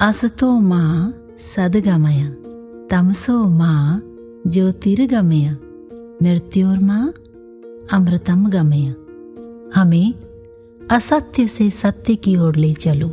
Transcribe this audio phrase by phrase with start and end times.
[0.00, 2.22] असतो माँ सदगमय
[2.90, 4.00] तमसो माँ
[4.46, 5.50] ज्योतिर्गमय,
[6.22, 6.98] मृत्युर्मा
[7.92, 8.86] अमृतम गमय
[9.74, 10.14] हमें
[10.92, 13.08] असत्य से सत्य की ओर ले चलो,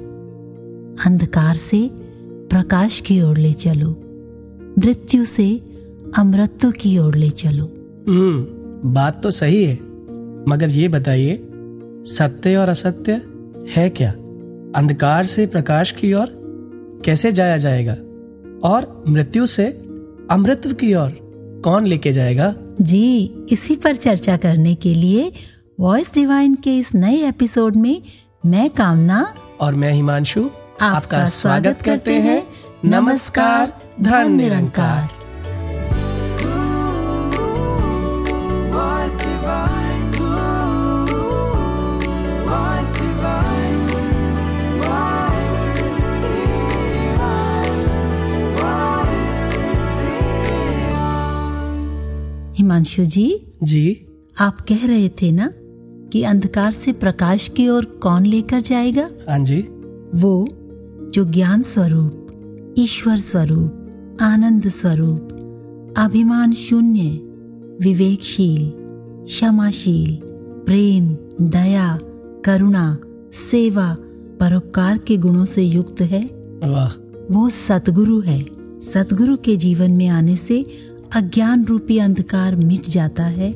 [1.05, 1.89] अंधकार से
[2.49, 3.89] प्रकाश की ओर ले चलो,
[4.79, 5.49] मृत्यु से
[6.17, 7.65] अमृत्यु की ओर ले चलो।
[8.07, 9.75] हम्म बात तो सही है,
[10.49, 11.35] मगर ये बताइए,
[12.07, 13.21] सत्य और असत्य
[13.75, 14.11] है क्या?
[14.75, 16.44] अंधकार से प्रकाश की ओर
[17.05, 17.93] कैसे जाया जाएगा?
[18.69, 19.67] और मृत्यु से
[20.31, 21.09] अमृत की ओर
[21.63, 22.55] कौन लेके जाएगा?
[22.81, 25.31] जी इसी पर चर्चा करने के लिए
[25.79, 28.01] वॉइस डिवाइन के इस नए एपिसोड में
[28.45, 30.49] मैं कामना और मैं हिमांशु
[30.81, 32.47] आपका स्वागत करते हैं।
[32.85, 35.14] नमस्कार धन निरंकार।
[52.65, 54.05] हिमांशु जी। जी।
[54.39, 55.51] आप कह रहे थे ना
[56.13, 59.09] कि अंधकार से प्रकाश की ओर कौन लेकर जाएगा?
[59.29, 59.57] हाँ जी।
[60.15, 60.47] वो
[61.13, 62.27] जो ज्ञान स्वरूप
[62.79, 67.01] ईश्वर स्वरूप आनंद स्वरूप अभिमान शून्य
[67.81, 68.71] विवेकशील
[69.25, 70.19] क्षमाशील
[70.65, 71.99] प्रेम दया
[72.45, 72.97] करुणा
[73.51, 73.97] सेवा
[74.39, 76.23] परोपकार के गुणों से युक्त है।
[76.63, 76.89] वाह।
[77.31, 78.45] वो सतगुरु है।
[78.93, 80.65] सतगुरु के जीवन में आने से
[81.13, 83.51] अज्ञान रूपी अंधकार मिट जाता है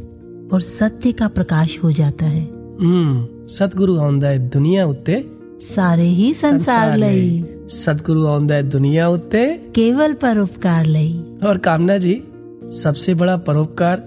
[0.54, 2.48] और सत्य का प्रकाश हो जाता है।
[2.82, 5.24] हम्म सतगुरु आਉਂਦਾ ਹੈ ਦੁਨੀਆ ਉੱਤੇ
[5.60, 9.42] ਸਾਰੇ ਹੀ संसार लई। सतगुरु आंदा है दुनिया उत्ते
[9.74, 11.10] केवल परोपकार लई।
[11.44, 12.24] और कामना जी
[12.72, 13.98] सबसे बड़ा परोपकार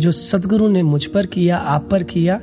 [0.00, 2.40] जो सतगुरु ने मुझ पर किया आप पर किया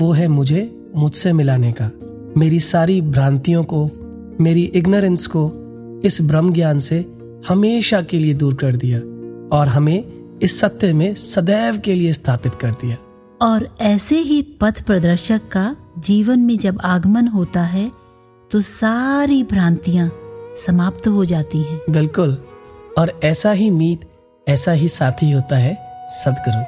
[0.00, 0.62] वो है मुझे
[0.96, 1.90] मुझसे मिलाने का।
[2.36, 3.90] मेरी सारी भ्रांतियों को
[4.40, 5.42] मेरी इग्नोरेंस को
[6.04, 7.04] इस ब्रह्म ज्ञान से
[7.48, 9.00] हमेशा के लिए दूर कर दिया।
[9.52, 10.04] और हमें
[10.42, 12.96] इस सत्य में सदैव के लिए स्थापित कर दिया।
[13.42, 17.90] और ऐसे ही पथ प्रदर्शक का जीवन में जब आगमन होता है
[18.50, 20.10] तो सारी भ्रांतियाँ
[20.66, 22.36] समाप्त हो जाती हैं। बिल्कुल।
[22.98, 24.08] और ऐसा ही मीत
[24.48, 25.74] ऐसा ही साथी होता है
[26.08, 26.62] सदगुरु।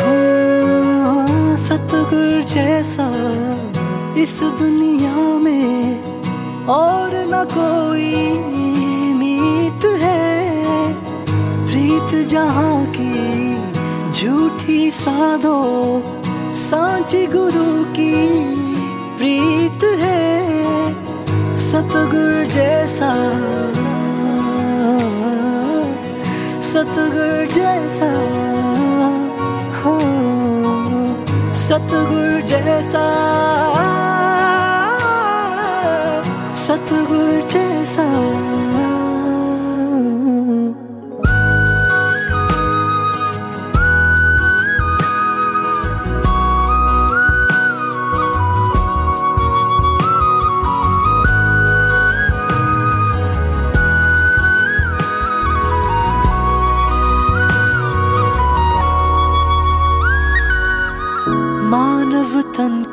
[0.00, 3.10] हाँ, सतगुरु जैसा
[4.18, 8.65] इस दुनिया में और न कोई
[11.76, 13.56] प्रीत जहाँ की
[14.12, 15.58] झूठी साधो
[16.52, 18.14] सांची गुरु की
[19.18, 20.54] प्रीत है
[21.58, 23.12] सतगुर जैसा।
[26.62, 28.10] सतगुर जैसा
[29.76, 33.06] हाँ, सतगुरु जैसा।
[36.56, 38.06] सतगुर जैसा।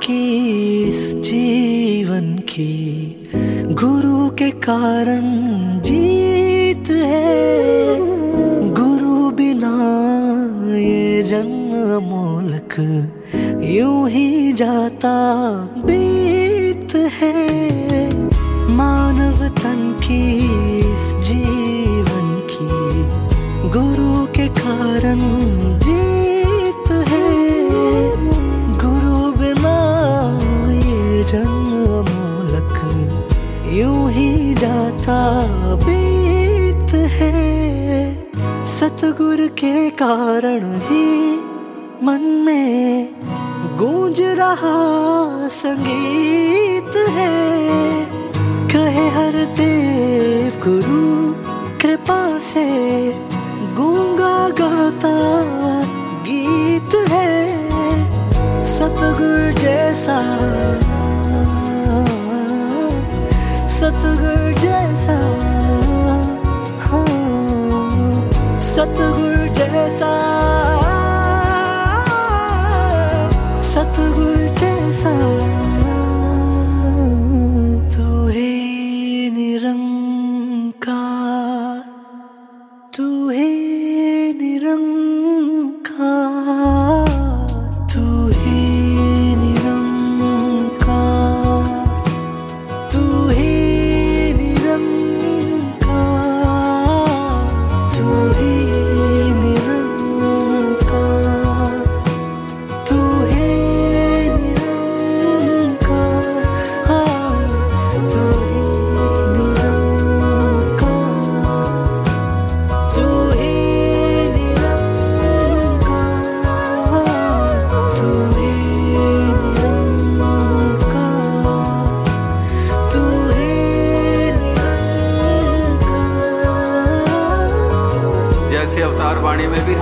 [0.06, 3.30] की इस जीवन की
[3.72, 5.22] गुरु के कारण
[5.82, 7.98] जीत है।
[8.74, 9.74] गुरु बिना
[10.76, 12.76] ये जन्म मोलक
[13.64, 15.14] यूँ ही जाता
[39.14, 41.08] सतगुरु के कारण ही
[42.04, 43.14] मन में
[43.78, 44.78] गूंज रहा
[45.48, 47.36] संगीत है।
[48.74, 51.04] कहे हर देव गुरु,
[51.82, 52.66] कृपा से
[53.78, 55.14] गूँगा गाता
[56.26, 57.30] गीत है।
[58.66, 60.20] सतगुरु जैसा
[68.84, 70.73] सतगुरु जैसा।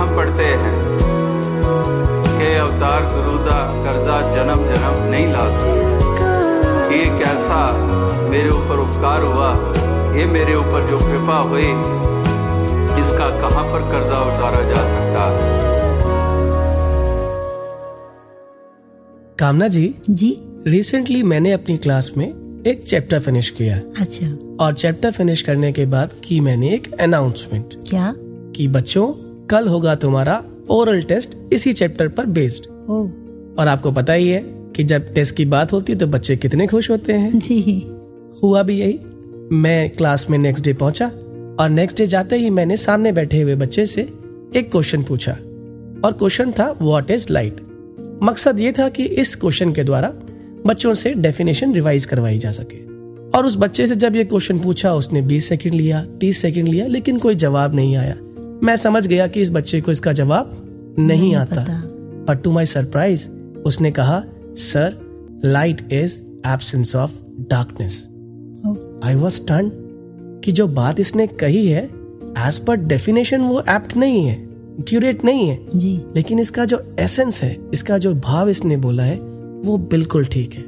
[0.02, 0.98] हम पढ़ते हैं
[2.38, 7.72] के अवतार गुरुदा कर्जा जन्म जन्म नहीं ला सकते। ये कैसा
[8.30, 9.50] मेरे ऊपर उपकार हुआ
[10.16, 11.68] ये मेरे ऊपर जो कृपा हुई
[13.02, 15.28] इसका कहाँ पर कर्जा उतारा जा सकता?
[19.38, 24.26] कामना जी जी। रिसेंटली मैंने अपनी क्लास में एक चैप्टर फिनिश किया। अच्छा।
[24.64, 28.14] और चैप्टर फिनिश करने के बाद की मैंने एक अनाउंसमेंट क्या?
[28.56, 32.62] कि बच्चों कल होगा तुम्हारा ओरल टेस्ट इसी चैप्टर पर बेस्ड
[33.58, 34.42] और आपको पता ही है
[34.76, 37.86] कि जब टेस्ट की बात होती है तो बच्चे कितने खुश होते हैं। जी।
[38.42, 39.00] हुआ भी यही।
[39.52, 41.06] मैं क्लास में नेक्स्ट डे पहुँचा
[41.60, 44.02] और नेक्स्ट डे जाते ही मैंने सामने बैठे हुए बच्चे से
[44.56, 45.32] एक क्वेश्चन पूछा।
[46.04, 47.60] और क्वेश्चन था व्हाट इज़ लाइट
[48.22, 50.12] मकसद ये था कि इस क्वेश्चन के द्वारा
[50.66, 52.82] बच्चों से डेफिनेशन रिवाइज करवाई जा सके।
[53.38, 56.86] और उस बच्चे से जब ये क्वेश्चन पूछा उसने 20 सेकंड लिया 30 सेकंड लिया
[56.86, 58.16] लेकिन कोई जवाब नहीं आया।
[58.62, 61.64] मैं समझ गया कि इस बच्चे को इसका जवाब नहीं, नहीं आता।
[62.28, 63.28] बट टू माई सरप्राइज़
[63.66, 64.22] उसने कहा
[64.56, 64.94] sir
[65.44, 67.12] light is absence of
[67.50, 67.96] darkness
[69.04, 69.70] I was turn
[70.44, 71.84] कि जो बात इसने कही है
[72.38, 74.36] एज पर डेफिनेशन वो एप्ट नहीं है
[74.80, 79.16] क्यूरेट नहीं है। जी। लेकिन इसका जो एसेंस है इसका जो भाव इसने बोला है
[79.64, 80.64] वो बिल्कुल ठीक है।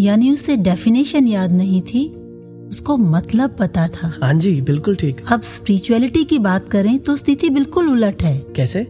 [0.00, 2.06] यानी उसे डेफिनेशन याद नहीं थी
[2.70, 7.50] उसको मतलब पता था। हाँ जी बिल्कुल ठीक। अब स्पिरिचुअलिटी की बात करें तो स्थिति
[7.50, 8.86] बिल्कुल उलट है। कैसे?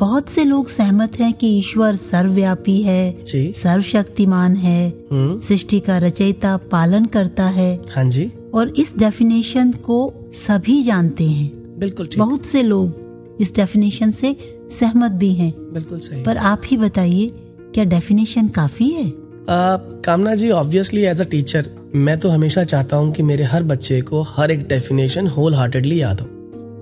[0.00, 6.56] बहुत से लोग सहमत हैं कि ईश्वर सर्वव्यापी है सर्वशक्तिमान है हम्म। सृष्टि का रचयिता
[6.72, 9.98] पालन करता है। हाँ जी। और इस डेफिनेशन को
[10.34, 14.36] सभी जानते हैं। बिल्कुल ठीक। बहुत से लोग इस डेफिनेशन से
[14.70, 17.28] सहमत भी हैं। बिल्कुल सही। पर आप ही बताइए
[17.74, 19.06] क्या डेफिनेशन काफ़ी है?
[19.06, 23.62] आ, Kamna ji obviously as a teacher मैं तो हमेशा चाहता हूँ कि मेरे हर
[23.62, 26.26] बच्चे को हर एक डेफिनेशन होल हार्टेडली याद हो।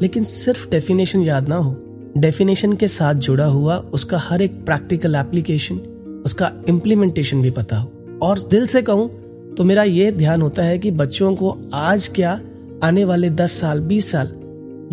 [0.03, 1.77] लेकिन सिर्फ़ डेफिनेशन याद ना हो
[2.19, 5.77] डेफिनेशन के साथ जुड़ा हुआ उसका हर एक प्रैक्टिकल एप्लीकेशन
[6.25, 9.09] उसका इम्प्लीमेंटेशन भी पता हो। और दिल से कहूँ
[9.55, 12.41] तो मेरा ये ध्यान होता है कि बच्चों को आज क्या
[12.85, 14.33] आने वाले दस साल बीस साल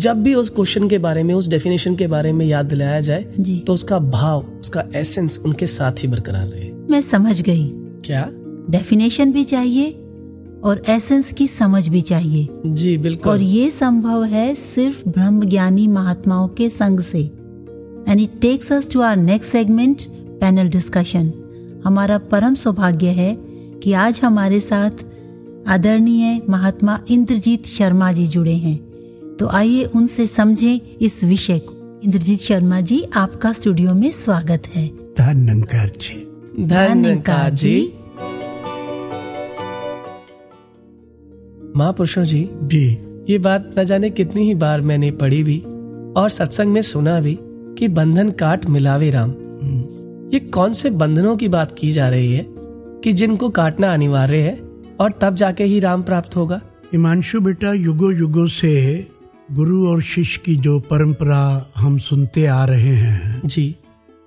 [0.00, 3.22] जब भी उस क्वेश्चन के बारे में उस डेफिनेशन के बारे में याद दिलाया जाए
[3.66, 7.68] तो उसका भाव उसका एसेंस उनके साथ ही बरकरार रहे। मैं समझ गई।
[8.04, 8.28] क्या?
[8.70, 9.99] डेफिनेशन भी चाहिए
[10.64, 15.86] और एसेंस की समझ भी चाहिए। जी बिल्कुल। और ये संभव है सिर्फ़ ब्रह्म ज्ञानी
[15.86, 17.20] महात्माओं के संग से।
[18.08, 20.02] And it takes us to our next segment
[20.40, 21.32] panel discussion
[21.84, 23.38] हमारा परम सौभाग्य है
[23.82, 24.90] कि आज हमारे साथ
[25.68, 28.90] आदरणीय महात्मा इंद्रजीत शर्मा जी जुड़े हैं।
[29.36, 34.88] तो आइए उनसे समझें इस विषय को। इंद्रजीत शर्मा जी आपका स्टूडियो में स्वागत है।
[34.88, 36.26] धन्यकार जी।
[36.64, 37.92] धन्यकार जी।
[41.76, 42.86] महापुरुषों जी जी।
[43.28, 45.58] ये बात न जाने कितनी ही बार मैंने पढ़ी भी
[46.16, 47.38] और सत्संग में सुना भी
[47.78, 49.30] कि बंधन काट मिलावे राम।
[50.32, 52.46] ये कौन से बंधनों की बात की जा रही है
[53.04, 54.60] कि जिनको काटना अनिवार्य है
[55.00, 56.60] और तब जाके ही राम प्राप्त होगा?
[56.92, 59.06] हिमांशु बेटा युगो युगो से
[59.52, 63.74] गुरु और शिष्य की जो परंपरा हम सुनते आ रहे हैं जी।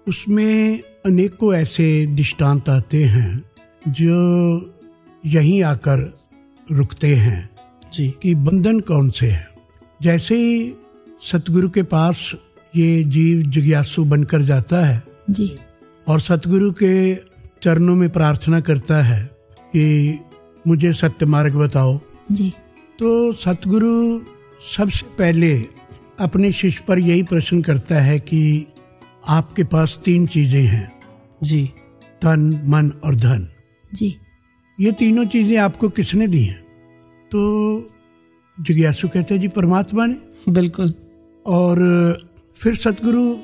[0.07, 3.43] उसमें अनेकों ऐसे दृष्टांत आते हैं
[3.87, 4.15] जो
[5.25, 6.17] यहीं आकर
[6.71, 7.49] रुकते हैं
[7.93, 9.47] जी। कि बंधन कौन से है?
[10.01, 10.73] जैसे ही
[11.31, 12.35] सतगुरु के पास
[12.75, 15.57] ये जीव जिज्ञासु बनकर जाता है जी।
[16.07, 17.15] और सतगुरु के
[17.63, 19.23] चरणों में प्रार्थना करता है
[19.59, 20.19] कि
[20.67, 21.99] मुझे सत्य मार्ग बताओ।
[22.31, 22.53] जी।
[22.99, 24.19] तो सतगुरु
[24.77, 25.57] सबसे पहले
[26.19, 28.67] अपने शिष्य पर यही प्रश्न करता है कि
[29.27, 30.99] आपके पास तीन चीज़ें हैं।
[31.43, 31.71] जी।
[32.21, 33.47] तन मन और धन।
[33.93, 34.17] जी।
[34.79, 36.61] ये तीनों चीज़ें आपको किसने दी हैं?
[37.31, 37.89] तो
[38.57, 40.93] जिज्ञासु कहते हैं जी परमात्मा ने। बिल्कुल।
[41.45, 41.79] और
[42.55, 43.35] फिर सतगुरु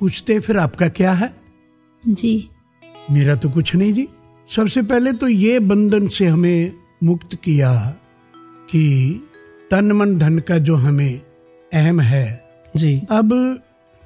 [0.00, 1.34] पूछते फिर आपका क्या है?
[2.08, 2.50] जी।
[3.10, 4.08] मेरा तो कुछ नहीं जी।
[4.48, 6.72] सबसे पहले तो ये बंधन से हमें
[7.04, 7.74] मुक्त किया
[8.70, 9.22] कि
[9.70, 11.20] तन मन धन का जो हमें
[11.72, 12.44] अहम है।
[12.76, 13.32] जी। अब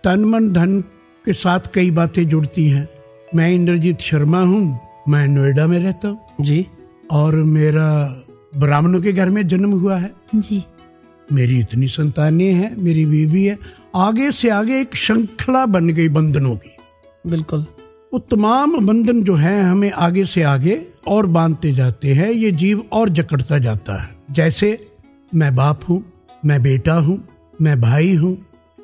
[0.05, 0.81] तन मन धन
[1.25, 2.89] के साथ कई बातें जुड़ती हैं।
[3.35, 6.67] मैं इंद्रजीत शर्मा हूँ मैं नोएडा में रहता हूँ। जी।
[7.13, 8.25] और मेरा
[8.57, 10.63] ब्राह्मणों के घर में जन्म हुआ है। जी।
[11.33, 13.59] मेरी इतनी संतानें हैं मेरी बीवी है।
[13.97, 16.77] आगे से आगे एक श्रृंखला बन गई बंधनों की।
[17.27, 17.67] बिल्कुल।
[18.13, 22.83] वो तमाम बंधन जो है हमें आगे से आगे और बांधते जाते हैं। ये जीव
[22.93, 24.89] और जकड़ता जाता है। जैसे
[25.35, 26.05] मैं बाप हूँ
[26.45, 27.29] मैं बेटा हूँ
[27.63, 28.37] मैं भाई हूँ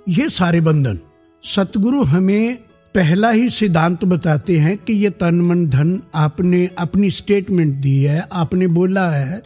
[0.08, 0.99] ये सारे बंधन।
[1.42, 2.58] सतगुरु हमें
[2.95, 8.29] पहला ही सिद्धांत बताते हैं कि ये तन मन धन आपने अपनी स्टेटमेंट दी है
[8.33, 9.43] आपने बोला है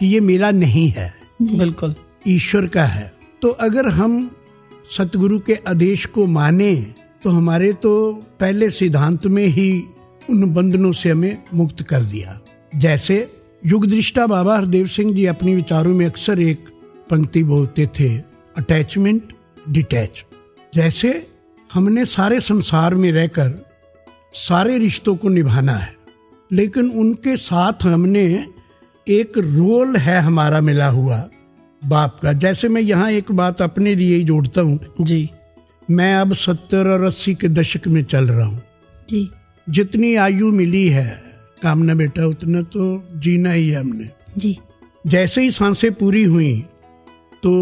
[0.00, 1.12] कि ये मेरा नहीं है।
[1.42, 1.94] बिल्कुल।
[2.28, 3.12] ईश्वर का है।
[3.42, 4.30] तो अगर हम
[4.96, 6.74] सतगुरु के आदेश को माने
[7.22, 9.70] तो हमारे तो पहले सिद्धांत में ही
[10.30, 12.40] उन बंधनों से हमें मुक्त कर दिया।
[12.72, 13.16] जैसे
[13.66, 16.68] युग दृष्टा बाबा हरदेव सिंह जी अपने विचारों में अक्सर एक
[17.10, 18.16] पंक्ति बोलते थे
[18.56, 19.32] अटैचमेंट
[19.70, 20.24] डिटैच
[20.74, 21.10] जैसे
[21.70, 23.64] हमने सारे संसार में रहकर
[24.34, 25.94] सारे रिश्तों को निभाना है
[26.50, 28.46] लेकिन उनके साथ हमने
[29.06, 31.28] एक रोल है हमारा मिला हुआ
[31.82, 35.28] बाप का। जैसे मैं यहाँ एक बात अपने लिए ही जोड़ता हूँ। जी।
[35.90, 38.62] मैं अब सत्तर और अस्सी के दशक में चल रहा हूँ।
[39.08, 39.28] जी।
[39.66, 41.20] जितनी आयु मिली है
[41.62, 44.58] कामना बेटा उतना तो जीना ही है हमने। जी।
[45.06, 46.54] जैसे ही साँसें पूरी हुई
[47.42, 47.52] तो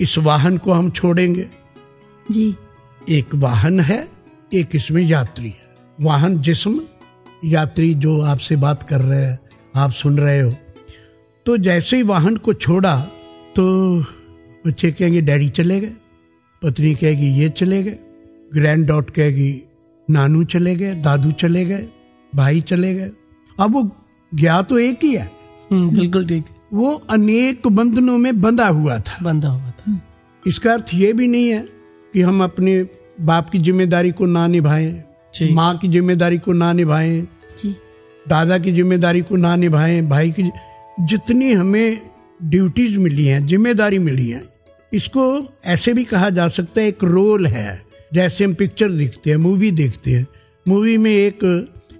[0.00, 1.46] इस वाहन को हम छोड़ेंगे।
[2.30, 2.54] जी।
[3.10, 4.08] एक वाहन है
[4.54, 6.80] एक इसमें यात्री है। वाहन जिस्म
[7.44, 9.38] यात्री जो आपसे बात कर रहे हैं
[9.76, 10.54] आप सुन रहे हो।
[11.46, 13.00] तो जैसे ही वाहन को छोड़ा
[13.56, 13.64] तो
[14.66, 15.92] बच्चे कहेंगे डैडी चले गए।
[16.62, 17.98] पत्नी कहेगी ये चले गए।
[18.54, 19.62] ग्रैंड डॉट कहेगी
[20.10, 21.88] नानू चले गए दादू चले गए
[22.34, 23.10] भाई चले गए।
[23.60, 23.82] अब वो
[24.34, 25.30] गया तो एक ही है।
[25.72, 30.00] हम्म, बिल्कुल ठीक। वो अनेक बंधनों में बंधा हुआ था। बंधा हुआ था।
[30.46, 31.68] इसका अर्थ ये भी नहीं है
[32.14, 34.92] कि हम अपने बाप की ज़िम्मेदारी को ना निभाएँ
[35.52, 37.20] माँ की ज़िम्मेदारी को ना निभाएँ
[38.26, 40.50] दादा की ज़िम्मेदारी को ना निभाएँ भाई की
[41.00, 42.00] जितनी हमें
[42.40, 44.42] ड्यूटीज़ मिली हैं ज़िम्मेदारी मिली है
[44.92, 45.24] इसको
[45.66, 47.80] ऐसे भी कहा जा सकता है एक रोल है।
[48.14, 50.26] जैसे हम पिक्चर देखते हैं मूवी देखते हैं
[50.66, 51.44] मूवी में एक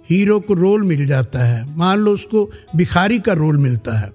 [0.09, 4.11] हीरो को रोल मिल जाता है। मान लो उसको भिखारी का रोल मिलता है।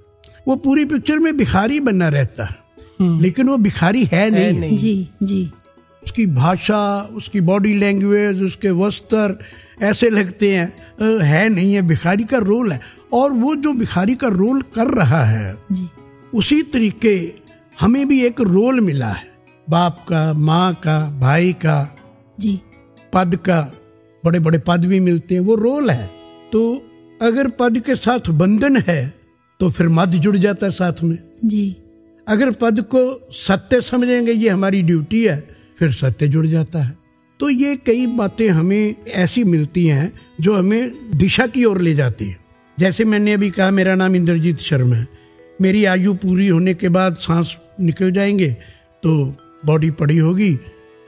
[0.48, 4.76] वो पूरी पिक्चर में भिखारी बना रहता है। लेकिन वो भिखारी है नहीं, है नहीं।
[4.76, 5.50] जी जी।
[6.06, 6.78] उसकी भाषा
[7.14, 9.36] उसकी बॉडी लैंग्वेज उसके वस्त्र
[9.82, 12.80] ऐसे लगते हैं। है नहीं है भिखारी का रोल है।
[13.12, 15.88] और वो जो भिखारी का रोल कर रहा है जी।
[16.34, 17.32] उसी तरीके
[17.80, 19.28] हमें भी एक रोल मिला है।
[19.68, 21.96] बाप का माँ का भाई का
[22.40, 22.60] जी।
[23.12, 23.60] पद का
[24.24, 26.06] बड़े बड़े पद भी मिलते हैं वो रोल है।
[26.52, 26.62] तो
[27.22, 29.14] अगर पद के साथ बंधन है
[29.60, 31.76] तो फिर मद जुड़ जाता है साथ में। जी।
[32.26, 36.98] अगर पद को सत्य समझेंगे ये हमारी ड्यूटी है। फिर सत्य जुड़ जाता है।
[37.40, 42.24] तो ये कई बातें हमें ऐसी मिलती हैं जो हमें दिशा की ओर ले जाती
[42.26, 42.40] हैं।
[42.78, 45.08] जैसे मैंने अभी कहा मेरा नाम इंद्रजीत शर्मा है।
[45.60, 48.56] मेरी आयु पूरी होने के बाद सांस निकल जाएँगे
[49.02, 49.34] तो
[49.66, 50.54] बॉडी पड़ी होगी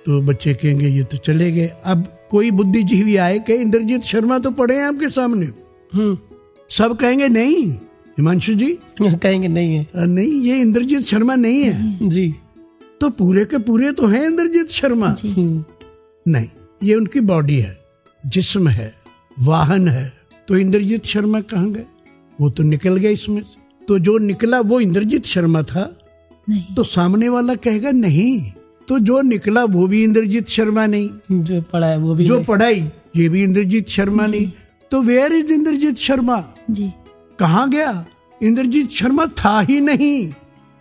[0.06, 4.50] तो बच्चे कहेंगे ये तो चले गए। अब कोई बुद्धिजीवी आए कि इंद्रजीत शर्मा तो
[4.50, 5.46] पड़े हैं आपके सामने।
[5.94, 6.18] हम्म।
[6.70, 7.72] सब कहेंगे नहीं।
[8.18, 8.78] हिमांशु जी?
[9.02, 12.34] कहेंगे नहीं है। नहीं ये इंद्रजीत शर्मा नहीं है। जी।
[13.00, 15.64] तो पूरे के पूरे तो हैं इंद्रजीत शर्मा। हम्म,
[16.26, 16.48] नहीं
[16.82, 17.76] ये उनकी बॉडी है
[18.24, 18.92] जिस्म है
[19.38, 20.12] वाहन है।
[20.48, 21.84] तो इंद्रजीत शर्मा कहाँ गए?
[22.38, 25.84] वो तो निकल गए इसमें से। तो जो निकला वो इंद्रजीत शर्मा था?
[26.48, 28.52] नहीं। तो सामने वाला कहेगा नहीं
[28.88, 32.80] तो जो निकला वो भी इंद्रजीत शर्मा नहीं। जो पढ़ा है वो भी जो पढ़ाई
[33.16, 34.50] ये भी इंद्रजीत शर्मा नहीं।
[34.90, 36.44] तो वेयर इज़ इंद्रजीत शर्मा?
[36.70, 36.90] जी।
[37.38, 38.06] कहाँ गया?
[38.40, 40.32] इंद्रजीत शर्मा था ही नहीं।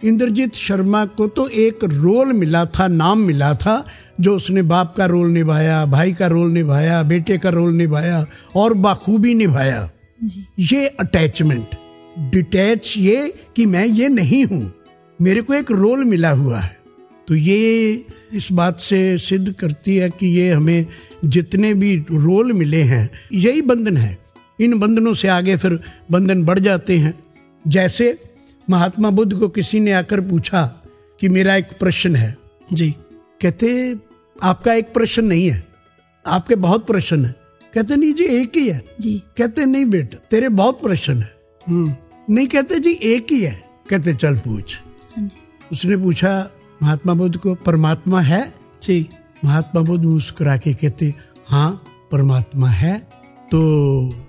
[0.03, 3.83] इंद्रजीत शर्मा को तो एक रोल मिला था नाम मिला था
[4.21, 8.25] जो उसने बाप का रोल निभाया भाई का रोल निभाया बेटे का रोल निभाया
[8.55, 9.89] और बाखूबी निभाया।
[10.23, 11.75] जी। ये अटैचमेंट
[12.31, 14.71] डिटैच ये कि मैं ये नहीं हूँ
[15.19, 16.75] मेरे को एक रोल मिला हुआ है।
[17.27, 20.85] तो ये इस बात से सिद्ध करती है कि ये हमें
[21.25, 24.17] जितने भी रोल मिले हैं यही बंधन है।
[24.59, 25.79] इन बंधनों से आगे फिर
[26.11, 27.13] बंधन बढ़ जाते हैं।
[27.65, 28.17] जैसे
[28.69, 30.65] महात्मा बुद्ध को किसी ने आकर पूछा
[31.19, 32.37] कि मेरा एक प्रश्न है।
[32.73, 32.95] जी।
[33.41, 33.95] कहते
[34.43, 35.67] आपका एक प्रश्न नहीं है।
[36.27, 37.35] आपके बहुत प्रश्न है।
[37.73, 41.35] कहते नहीं जी एक ही है। जी। कहते नहीं बेटा तेरे बहुत प्रश्न है।
[41.67, 41.95] हम्म।
[42.33, 44.77] नहीं कहते जी एक ही है। कहते चल पूछ।
[45.17, 45.29] हाँ
[45.71, 46.51] उसने पूछा
[46.83, 48.53] महात्मा बुद्ध को परमात्मा है?
[48.83, 49.09] जी।
[49.45, 51.13] महात्मा बुद्ध मुस्कुरा के कहते
[51.47, 52.99] हाँ परमात्मा है।
[53.51, 54.26] तो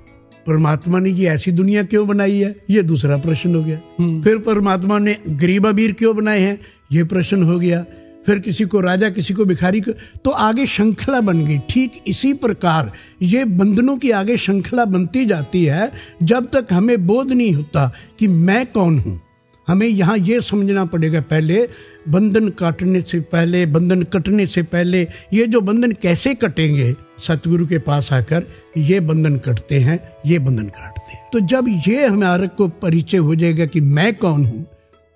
[0.48, 2.54] परमात्मा ने ये ऐसी दुनिया क्यों बनाई है?
[2.70, 3.78] ये दूसरा प्रश्न हो गया।
[4.22, 6.58] फिर परमात्मा ने गरीब अमीर क्यों बनाए हैं?
[6.92, 7.84] ये प्रश्न हो गया।
[8.26, 9.92] फिर किसी को राजा किसी को भिखारी को
[10.24, 12.90] तो आगे श्रृंखला बन गई। ठीक इसी प्रकार
[13.22, 15.90] ये बंधनों की आगे श्रृंखला बनती जाती है
[16.22, 19.20] जब तक हमें बोध नहीं होता कि मैं कौन हूँ।
[19.68, 21.66] हमें यहाँ ये समझना पड़ेगा पहले,
[22.08, 26.94] बंधन काटने से पहले, बंधन कटने से पहले, ये जो बंधन कैसे कटेंगे?
[27.18, 28.46] सतगुरु के पास आकर
[28.76, 33.34] ये बंधन कटते हैं, ये बंधन काटते हैं। तो जब ये हमारे को परिचय हो
[33.34, 34.66] जाएगा कि मैं कौन हूँ,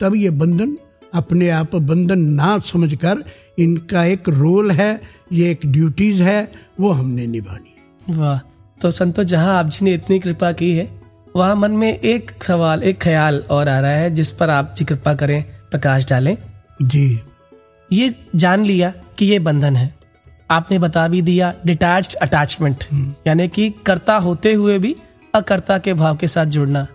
[0.01, 0.77] तब ये बंधन
[1.15, 3.25] अपने आप बंधन ना समझकर
[3.59, 5.01] इनका एक रोल है,
[5.33, 8.39] ये एक ड्यूटीज़ है, वो हमने निभानी वाह
[8.79, 10.85] तो संतो जहाँ आप जी ने इतनी कृपा की है
[11.37, 14.85] वहाँ मन में एक सवाल एक ख्याल और आ रहा है जिस पर आप जी
[14.85, 16.37] कृपा करें प्रकाश डालें।
[16.83, 17.21] जी।
[17.93, 19.95] ये जान लिया कि ये बंधन है।
[20.51, 22.85] आपने बता भी दिया डिटैच्ड अटैचमेंट
[23.27, 24.95] यानी कि कर्ता होते हुए भी
[25.35, 26.87] अकर्ता के भाव के साथ जुड़ना।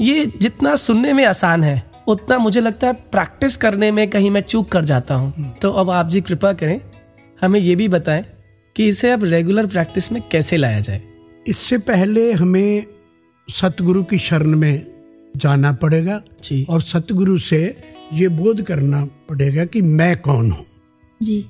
[0.00, 4.40] ये जितना सुनने में आसान है उतना मुझे लगता है प्रैक्टिस करने में कहीं मैं
[4.40, 6.80] चूक कर जाता हूँ। तो अब आप जी कृपा करें
[7.40, 8.24] हमें ये भी बताएँ
[8.76, 11.02] कि इसे अब रेगुलर प्रैक्टिस में कैसे लाया जाए?
[11.46, 12.84] इससे पहले हमें
[13.48, 14.86] सतगुरु की शरण में
[15.36, 17.76] जाना पड़ेगा जी। और सतगुरु से
[18.12, 20.66] ये बोध करना पड़ेगा कि मैं कौन हूँ।
[21.22, 21.44] जी।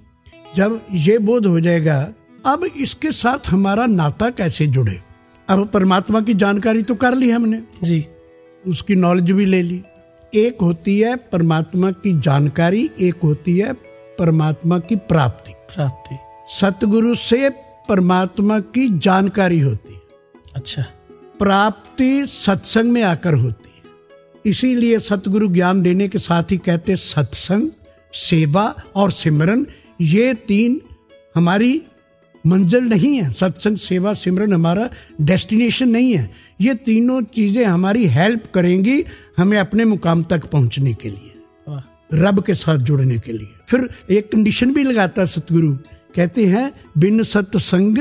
[0.57, 2.13] जब ये बोध हो जाएगा
[2.47, 5.01] अब इसके साथ हमारा नाता कैसे जुड़े?
[5.49, 8.07] अब परमात्मा की जानकारी तो कर ली हमने। जी।
[8.67, 9.83] उसकी नॉलेज भी ले ली।
[10.35, 13.73] एक होती है परमात्मा की जानकारी एक होती है
[14.19, 16.17] परमात्मा की प्राप्ति। प्राप्ति।
[16.49, 17.51] सतगुरु से
[17.89, 20.01] परमात्मा की जानकारी होती है।
[20.57, 20.85] अच्छा।
[21.39, 23.83] प्राप्ति सत्संग में आकर होती है।
[24.45, 27.69] इसीलिए सतगुरु ज्ञान देने के साथ ही कहते सत्संग
[28.13, 28.65] सेवा
[28.97, 29.67] और सिमरन
[30.01, 30.81] ये तीन
[31.35, 31.81] हमारी
[32.45, 34.89] मंजिल नहीं है। सत्संग सेवा सिमरन हमारा
[35.21, 36.31] डेस्टिनेशन नहीं है।
[36.61, 39.03] ये तीनों चीज़ें हमारी हेल्प करेंगी
[39.39, 41.35] हमें अपने मुकाम तक पहुँचने के लिए
[42.15, 45.73] रब के साथ जुड़ने के लिए। फिर एक कंडीशन भी लगाता है सतगुरु।
[46.15, 47.99] कहते हैं बिन सत्संग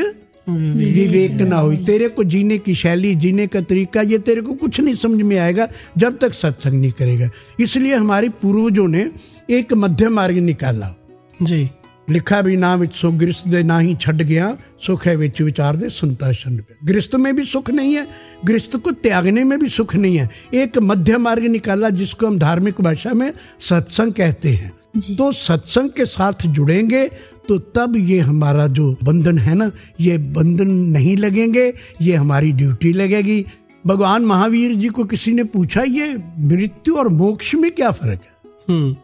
[0.50, 4.80] विवेक ना हो तेरे को जीने की शैली, जीने का तरीका, ये तेरे को कुछ
[4.80, 9.12] नहीं समझ में आएगा जब तक सत्संग नहीं करेगा। इसलिए हमारे पूर्वजों ने
[9.50, 10.96] एक मध्य मार्ग निकाला।
[11.42, 11.70] जी।
[12.08, 15.76] लिखा भी ना विच सो गिरस्त दे ना ही छड़ गया सुख है विच विचार
[15.76, 18.08] दे संता छनबे गिरस्त में भी सुख नहीं है
[18.46, 22.82] ग्रिस्त को त्यागने में भी सुख नहीं है। एक मध्य मार्ग निकाला जिसको हम धार्मिक
[22.82, 24.72] भाषा में सत्संग कहते हैं।
[25.16, 27.08] तो सत्संग के साथ जुड़ेंगे
[27.48, 32.94] तो तब ये हमारा जो बंधन है ना ये बंधन नहीं लगेंगे ये हमारी ड्यूटी
[32.94, 33.44] लगेगी।
[33.86, 38.32] भगवान महावीर जी को किसी ने पूछा ये मृत्यु और मोक्ष में क्या फ़र्क है?
[38.70, 38.96] हम्म।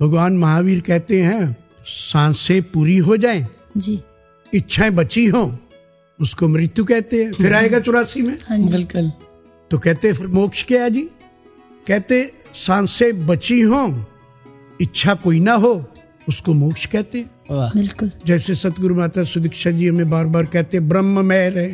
[0.00, 1.56] भगवान महावीर कहते हैं
[1.88, 3.46] साँसें पूरी हो जाएँ।
[3.76, 3.98] जी।
[4.52, 5.50] इच्छाएँ बची हों
[6.18, 9.10] उसको मृत्यु कहते हैं। फिर आएगा चौरासी में। हाँ बिल्कुल।
[9.70, 11.02] तो कहते फिर मोक्ष क्या है जी?
[11.86, 12.22] कहते
[12.54, 14.04] साँसें बची हों
[14.80, 15.72] इच्छा कोई ना हो
[16.28, 21.24] उसको मोक्ष कहते हैं। बिल्कुल। जैसे सतगुरु माता सुदीक्षा जी हमें बार बार कहते ब्रह्म
[21.24, 21.68] में रहे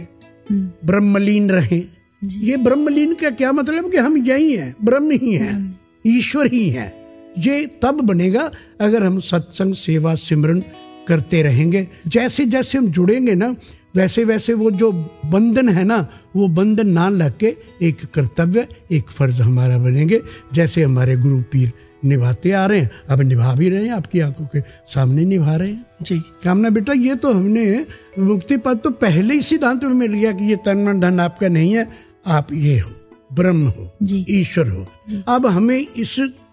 [0.84, 1.82] ब्रह्मलीन रहे।
[2.22, 6.92] ये ब्रह्मलीन का क्या मतलब कि हम यही हैं ब्रह्म ही हैं ईश्वर ही हैं।
[7.38, 10.60] ये तब बनेगा अगर हम सत्संग सेवा सिमरन
[11.08, 13.54] करते रहेंगे। जैसे जैसे हम जुड़ेंगे ना
[13.96, 14.90] वैसे वैसे वो जो
[15.24, 15.96] बंधन है ना
[16.36, 20.20] वो बंधन ना लग के एक कर्तव्य एक फ़र्ज़ हमारा बनेंगे।
[20.54, 21.72] जैसे हमारे गुरु पीर
[22.04, 25.68] निभाते आ रहे हैं अब निभा भी रहे हैं आपकी आँखों के सामने निभा रहे
[25.68, 27.86] हैं। जी। कामना बेटा ये तो हमने
[28.18, 31.48] मुक्ति पद तो पहले ही सिद्धांत में मिल गया कि ये तन मन धन आपका
[31.48, 31.88] नहीं है
[32.26, 32.90] आप ये हो
[33.32, 33.90] ब्रह्म हो
[34.30, 34.86] ईश्वर हो।
[35.28, 35.86] अब हमें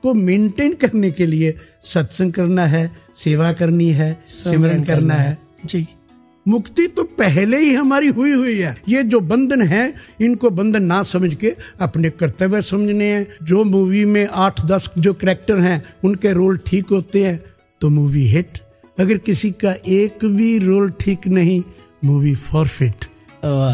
[0.02, 5.88] इसको मेंटेन करने के लिए सत्संग करना है सेवा करनी है सिमरन करना है। जी।
[6.48, 11.04] मुक्ति तो पहले ही हमारी हुई हुई है। ये जो बंधन है इनको बंधन ना
[11.04, 16.34] समझ के अपने कर्तव्य समझने हैं। जो मूवी में आठ दस जो करेक्टर हैं उनके
[16.34, 17.44] रोल ठीक होते हैं
[17.82, 18.60] तो मूवी हिट
[19.00, 21.64] अगर किसी का एक भी रोल ठीक नहीं
[22.06, 23.06] मूवी फॉरफिट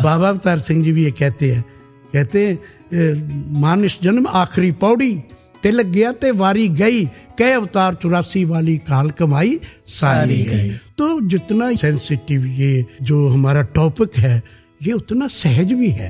[0.03, 1.65] बाबा अवतार सिंह जी भी ये कहते हैं।
[2.13, 2.59] कहते हैं,
[2.93, 3.27] "ए,
[3.59, 5.21] मानुष जन्म आखिरी पौड़ी
[5.67, 7.03] तिलक गया ते वारी गई
[7.37, 9.59] कै अवतार चौरासी वाली काल कमाई
[9.93, 14.35] सारी गई। तो जितना सेंसिटिव ये जो हमारा टॉपिक है
[14.81, 16.09] ये उतना सहज भी है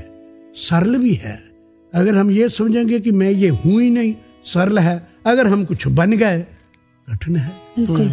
[0.58, 1.36] सरल भी है।
[1.93, 4.13] अगर हम ये समझेंगे कि मैं ये हूँ ही नहीं
[4.46, 6.39] सरल है। अगर हम कुछ बन गए
[7.08, 8.12] कठिन है। बिल्कुल।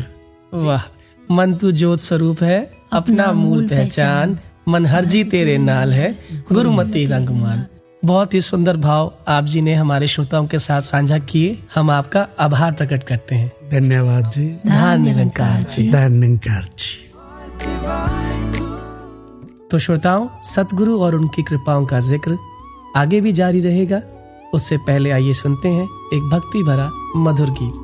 [0.65, 0.83] वाह
[1.31, 2.59] मन तू ज्योत स्वरूप है
[2.93, 6.09] अपना मूल पहचान मन हरजी तेरे नाल है
[6.53, 7.67] गुरुमति रंगमान
[8.05, 12.27] बहुत ही सुंदर भाव आप जी ने हमारे श्रोताओं के साथ साझा किए। हम आपका
[12.39, 17.03] आभार प्रकट करते हैं। धन्यवाद जी। धन निरंकार जी। धन्यकार जी।
[19.71, 22.39] तो श्रोताओं सतगुरु और उनकी कृपाओं का ज़िक्र
[22.97, 24.01] आगे भी जारी रहेगा।
[24.55, 27.84] उससे पहले आइए सुनते हैं एक भक्ति भरा मधुर गीत।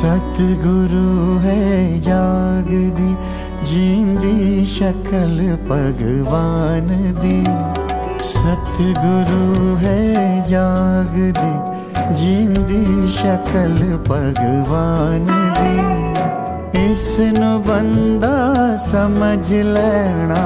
[0.00, 3.08] सतगुरु है, जाग दी,
[3.70, 6.86] जींदी शक्ल भगवान
[7.18, 7.40] दी।
[8.24, 10.00] सतगुरु है,
[10.48, 11.52] जाग दी,
[12.14, 15.26] जींदी शक्ल भगवान
[15.58, 18.36] दी। इसनु बंदा
[18.86, 20.44] समझ लेना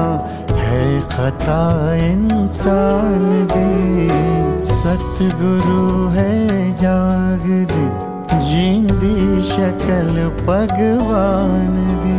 [0.50, 1.62] है, खता
[1.94, 4.08] इंसान दी।
[4.70, 6.34] सतगुरु है,
[6.72, 7.86] जाग दी,
[8.44, 10.14] जींदी शकल
[10.46, 12.18] भगवान दी।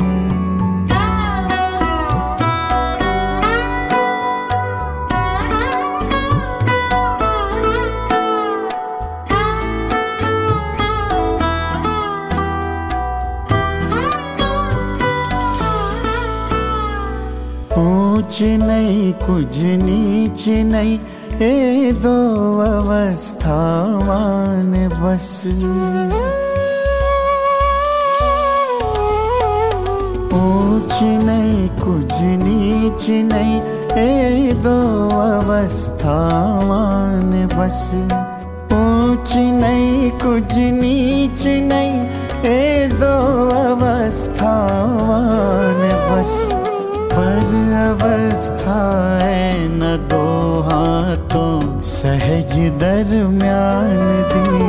[17.79, 20.95] ऊंच नहीं कुछ नीच नहीं
[21.41, 21.43] ए
[22.03, 22.17] दो
[22.69, 24.71] अवस्थावान
[25.01, 25.29] बस।
[30.85, 37.91] ऊंच नहीं कुछ नीच नहीं। ए, दो अवस्थावान बस।
[38.73, 42.09] ऊंच नहीं, कुछ नीच नहीं।
[42.51, 46.49] ए, दो अवस्थावान बस।
[47.13, 47.47] पर
[47.91, 54.65] अवस्था है न दो हाथों। सहज दरम्यान दी।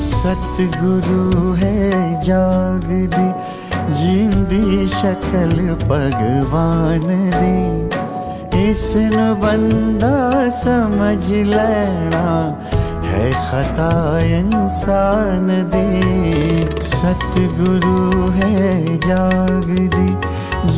[0.00, 3.47] सतगुरु है, जाग दी।
[4.48, 7.02] जिंदी शक्ल भगवान
[7.34, 10.16] दी। इसन बंदा
[10.60, 12.24] समझ लेना
[13.04, 13.90] है खता
[14.38, 20.08] इंसान दी। सतगुरु है जाग दी,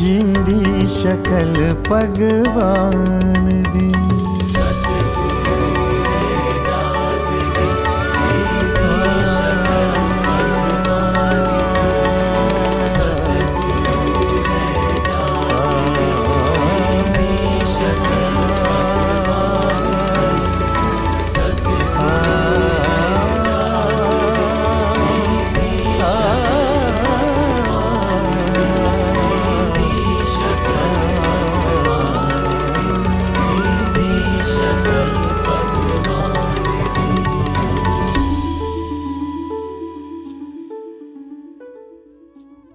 [0.01, 4.20] जिंदी शक्ल भगवान दी।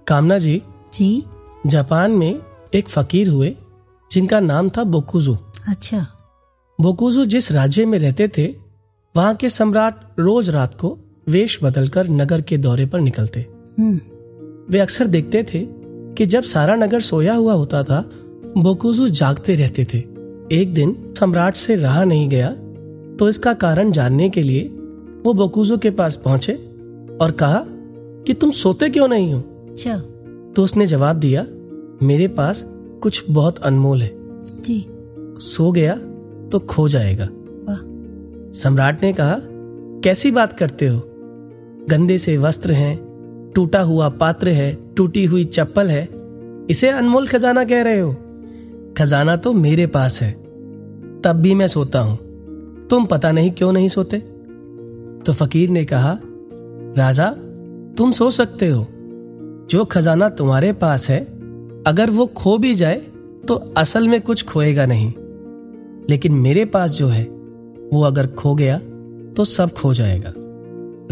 [0.07, 0.61] कामना जी
[0.93, 1.23] जी।
[1.67, 2.39] जापान में
[2.73, 3.55] एक फकीर हुए
[4.11, 5.33] जिनका नाम था बोकुजू।
[5.67, 6.05] अच्छा।
[6.79, 8.45] बोकुजू जिस राज्य में रहते थे
[9.15, 10.97] वहाँ के सम्राट रोज रात को
[11.29, 13.39] वेश बदलकर नगर के दौरे पर निकलते।
[13.79, 13.99] हम्म।
[14.69, 15.65] वे अक्सर देखते थे
[16.17, 17.99] कि जब सारा नगर सोया हुआ होता था
[18.57, 19.97] बोकुजू जागते रहते थे।
[20.51, 22.49] एक दिन सम्राट से रहा नहीं गया
[23.19, 24.63] तो इसका कारण जानने के लिए
[25.25, 26.53] वो बोकुजू के पास पहुँचे
[27.21, 29.43] और कहा कि तुम सोते क्यों नहीं हो?
[29.77, 29.97] अच्छा।
[30.55, 31.45] तो उसने जवाब दिया
[32.03, 32.65] मेरे पास
[33.01, 34.11] कुछ बहुत अनमोल है।
[34.61, 34.85] जी।
[35.39, 35.95] सो गया
[36.51, 37.27] तो खो जाएगा।
[38.51, 39.39] सम्राट ने कहा
[40.03, 41.01] कैसी बात करते हो?
[41.89, 42.97] गंदे से वस्त्र हैं
[43.55, 46.09] टूटा हुआ पात्र है टूटी हुई चप्पल है।
[46.69, 48.15] इसे अनमोल खजाना कह रहे हो?
[48.97, 50.31] खजाना तो मेरे पास है।
[51.21, 52.17] तब भी मैं सोता हूँ।
[52.87, 54.19] तुम पता नहीं क्यों नहीं सोते?
[55.25, 56.19] तो फकीर ने कहा
[56.97, 57.29] राजा
[57.97, 58.87] तुम सो सकते हो।
[59.69, 61.19] जो खजाना तुम्हारे पास है,
[61.87, 63.01] अगर वो खो भी जाए
[63.47, 65.13] तो असल में कुछ खोएगा नहीं।
[66.09, 67.23] लेकिन मेरे पास जो है,
[67.93, 68.77] वो अगर खो गया
[69.37, 70.33] तो सब खो जाएगा।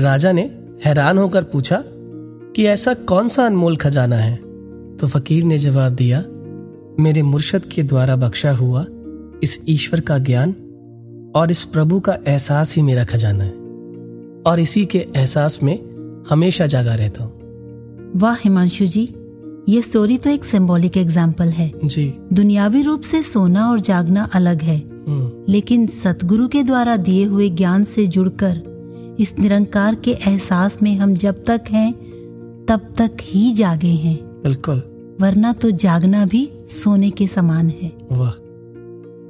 [0.04, 0.42] राजा ने
[0.86, 1.84] हैरान होकर पूछा
[2.56, 4.36] कि ऐसा कौन सा अनमोल खजाना है?
[4.98, 6.20] तो फकीर ने जवाब दिया,
[7.00, 8.86] मेरे मुर्शद के द्वारा बख्शा हुआ
[9.44, 10.52] इस ईश्वर का ज्ञान
[11.36, 13.52] और इस प्रभु का एहसास ही मेरा खजाना है।
[14.48, 15.80] और इसी के एहसास में
[16.30, 17.35] हमेशा जागा रहता हूँ।
[18.16, 19.02] वाह हिमांशु जी
[19.70, 24.62] ये स्टोरी तो एक सिंबॉलिक एग्ज़ाम्पल है। जी। दुनियावी रूप से सोना और जागना अलग
[24.62, 30.78] है। हम्म, लेकिन सतगुरु के द्वारा दिए हुए ज्ञान से जुड़कर इस निरंकार के एहसास
[30.84, 31.92] में हम जब तक हैं
[32.66, 34.82] तब तक ही जागे हैं। बिल्कुल।
[35.22, 38.32] वरना तो जागना भी सोने के समान है। वाह।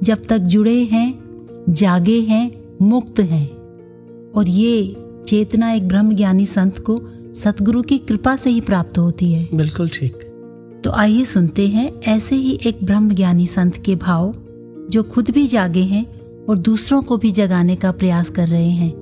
[0.06, 2.50] जब तक जुड़े हैं जागे हैं
[2.82, 3.46] मुक्त हैं।
[4.32, 4.96] और ये
[5.26, 7.00] चेतना एक ब्रह्म ज्ञानी संत को
[7.42, 10.12] सतगुरु की कृपा से ही प्राप्त होती है। बिल्कुल ठीक।
[10.84, 14.32] तो आइए सुनते हैं ऐसे ही एक ब्रह्म ज्ञानी संत के भाव
[14.90, 16.04] जो खुद भी जागे हैं
[16.44, 18.92] और दूसरों को भी जगाने का प्रयास कर रहे हैं।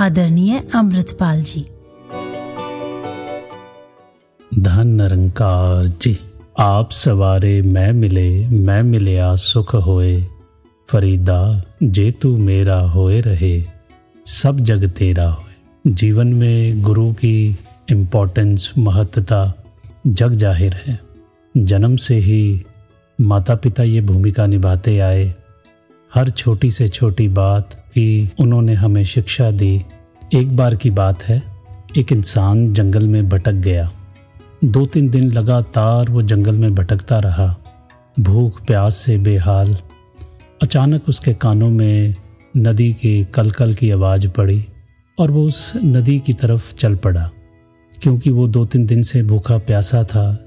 [0.00, 1.66] आदरणीय अमृतपाल जी।
[4.58, 6.16] धन निरंकार जी
[6.58, 10.26] आप सवारे मैं मिले मैं मिलया सुख होए।
[10.88, 13.64] फरीदा जे तू मेरा होए रहे
[14.26, 15.46] सब जग तेरा होए।
[15.86, 17.56] जीवन में गुरु की
[17.90, 19.52] इम्पोर्टेंस महत्ता
[20.06, 20.98] जग ज़ाहिर है।
[21.54, 22.60] जन्म से ही
[23.18, 25.34] माता पिता ये भूमिका निभाते आए।
[26.14, 29.82] हर छोटी से छोटी बात की उन्होंने हमें शिक्षा दी।
[30.34, 31.42] एक बार की बात है,
[31.96, 33.90] एक इंसान जंगल में भटक गया।
[34.64, 37.56] दो तीन दिन लगातार वो जंगल में भटकता रहा।
[38.20, 39.76] भूख, प्यास से बेहाल।
[40.62, 42.14] अचानक उसके कानों में
[42.56, 44.64] नदी के कलकल की आवाज़ पड़ी
[45.18, 47.30] और वो उस नदी की तरफ़ चल पड़ा।
[48.02, 50.46] क्योंकि वो दो तीन दिन से भूखा प्यासा था।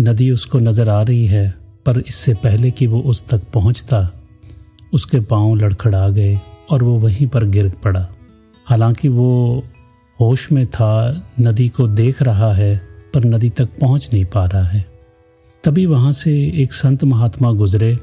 [0.00, 1.54] नदी उसको नज़र आ रही है,
[1.86, 4.12] पर इससे पहले कि वो उस तक पहुँचता,
[4.92, 8.08] उसके पाँव लड़खड़ा गए और वो वहीं पर गिर पड़ा।
[8.64, 9.64] हालाँकि वो
[10.20, 12.82] होश में था, नदी को देख रहा है,
[13.14, 14.86] पर नदी तक पहुँच नहीं पा रहा है।
[15.64, 17.98] तभी वहाँ से एक संत महात्मा गुजरे,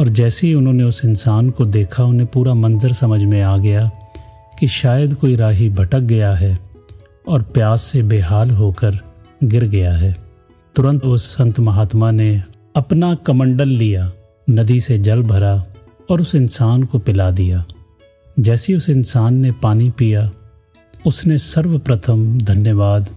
[0.00, 3.90] और जैसे ही उन्होंने उस इंसान को देखा, उन्हें पूरा मंजर समझ में आ गया
[4.60, 6.67] कि शायद कोई राही भटक गया है।
[7.28, 8.98] और प्यास से बेहाल होकर
[9.44, 10.16] गिर गया है।
[10.76, 12.42] तुरंत उस संत महात्मा ने
[12.76, 14.12] अपना कमंडल लिया,
[14.50, 15.64] नदी से जल भरा
[16.10, 17.64] और उस इंसान को पिला दिया।
[18.40, 20.30] जैसे उस इंसान ने पानी पिया,
[21.06, 23.08] उसने सर्वप्रथम धन्यवाद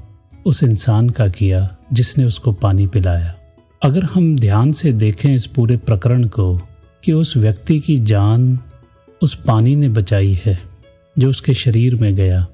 [0.45, 3.35] उस इंसान का किया जिसने उसको पानी पिलाया।
[3.83, 6.57] अगर हम ध्यान से देखें इस पूरे प्रकरण को
[7.03, 8.59] कि उस व्यक्ति की जान
[9.21, 10.59] उस पानी ने बचाई है
[11.19, 12.47] जो उसके शरीर में गया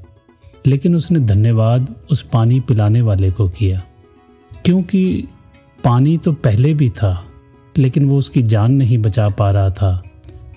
[0.65, 3.81] लेकिन उसने धन्यवाद उस पानी पिलाने वाले को किया।
[4.65, 5.27] क्योंकि
[5.83, 7.25] पानी तो पहले भी था,
[7.77, 10.03] लेकिन वो उसकी जान नहीं बचा पा रहा था,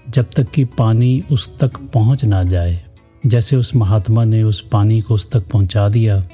[0.09, 2.85] जब तक कि पानी उस तक पहुँच ना जाए।
[3.27, 6.27] जैसे उस महात्मा ने उस पानी को उस तक पहुँचा दिया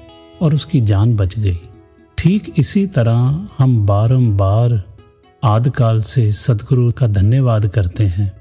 [0.42, 1.60] और उसकी जान बच गई।
[2.18, 4.82] ठीक इसी तरह हम बारंबार
[5.44, 8.32] आदकाल से सदगुरु का धन्यवाद करते हैं।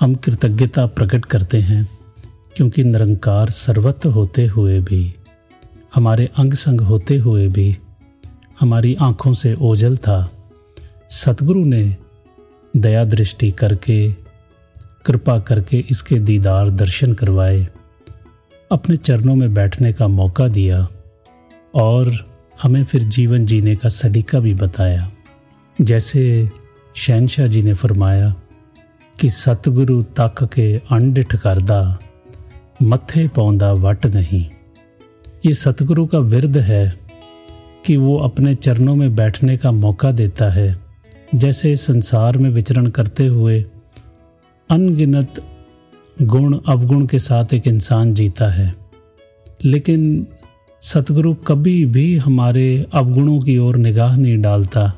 [0.00, 1.97] हम कृतज्ञता प्रकट करते हैं।
[2.58, 5.14] क्योंकि निरंकार सर्वत्र होते हुए भी,
[5.94, 7.76] हमारे अंग संग होते हुए भी,
[8.60, 10.32] हमारी आँखों से ओझल था।
[11.10, 11.96] सतगुरु ने
[12.76, 14.12] दया दृष्टि करके,
[15.06, 17.68] कृपा करके इसके दीदार दर्शन करवाए।
[18.72, 20.88] अपने चरणों में बैठने का मौका दिया
[21.74, 22.26] और
[22.62, 25.12] हमें फिर जीवन जीने का सलीका भी बताया।
[25.80, 26.48] जैसे
[26.94, 28.34] शहनशाह जी ने फरमाया
[29.20, 31.98] कि सतगुरु तक के अंडिठ करदा
[32.82, 34.44] मत्थे पौंदा वट नहीं।
[35.46, 36.98] ये सतगुरु का विरद है
[37.86, 40.78] कि वो अपने चरणों में बैठने का मौका देता है,
[41.34, 43.64] जैसे संसार में विचरण करते हुए
[44.70, 45.40] अनगिनत
[46.22, 48.74] गुण, अवगुण के साथ एक इंसान जीता है।
[49.64, 50.26] लेकिन
[50.82, 54.92] सतगुरु कभी भी हमारे अवगुणों की ओर निगाह नहीं डालता।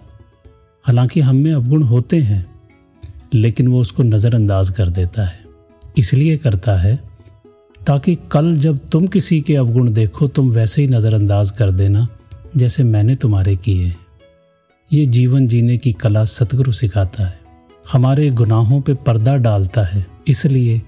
[0.85, 2.47] हालाँकि हम में अवगुण होते हैं,
[3.35, 5.41] लेकिन वो उसको नज़रअंदाज कर देता है,
[5.99, 7.10] इसलिए करता है
[7.87, 12.07] ताकि कल जब तुम किसी के अवगुण देखो, तुम वैसे ही नज़रअंदाज कर देना
[12.57, 13.93] जैसे मैंने तुम्हारे किए
[14.91, 17.39] ये जीवन जीने की कला सतगुरु सिखाता है।
[17.93, 20.81] हमारे गुनाहों पे पर्दा डालता है, इसलिए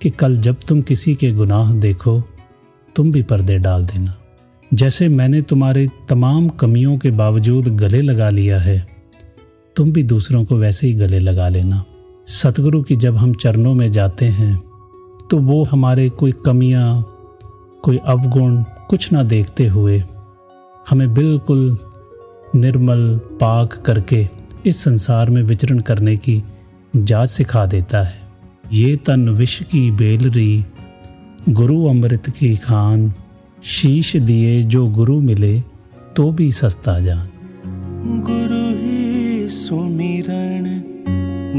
[0.00, 2.22] कि कल जब तुम किसी के गुनाह देखो,
[2.96, 4.14] तुम भी पर्दे डाल देना।
[4.74, 8.86] जैसे मैंने तुम्हारे तमाम कमियों के बावजूद गले लगा लिया है,
[9.76, 11.84] तुम भी दूसरों को वैसे ही गले लगा लेना।
[12.26, 14.67] सतगुरु की जब हम चरणों में जाते हैं
[15.30, 17.02] तो वो हमारे कोई कमियाँ,
[17.82, 20.02] कोई अवगुण कुछ ना देखते हुए
[20.90, 21.78] हमें बिल्कुल
[22.54, 24.28] निर्मल पाक करके
[24.66, 26.42] इस संसार में विचरण करने की
[26.96, 28.20] जाच सिखा देता है।
[28.72, 30.64] ये तन विष की बेलरी,
[31.48, 33.12] गुरु अमृत की खान,
[33.64, 35.60] शीश दिए जो गुरु मिले
[36.16, 37.28] तो भी सस्ता जान।
[38.26, 40.64] गुरु ही सुमिरण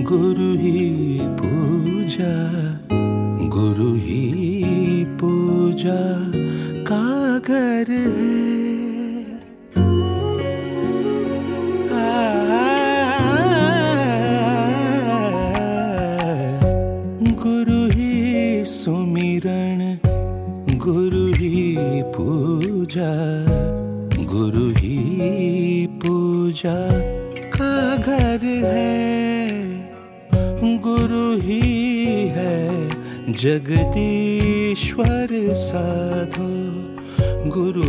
[0.04, 3.09] गुरु ही पूजा।
[3.54, 6.00] गुरु ही पूजा
[6.90, 8.60] का घर है
[17.44, 19.82] गुरु ही सुमिरण
[20.78, 21.66] गुरु ही
[22.18, 23.12] पूजा
[24.34, 26.78] गुरु ही पूजा
[27.58, 28.88] का घर है
[30.80, 31.79] गुरु ही है
[33.32, 36.50] जगदीश्वर साधो
[37.50, 37.84] गुरु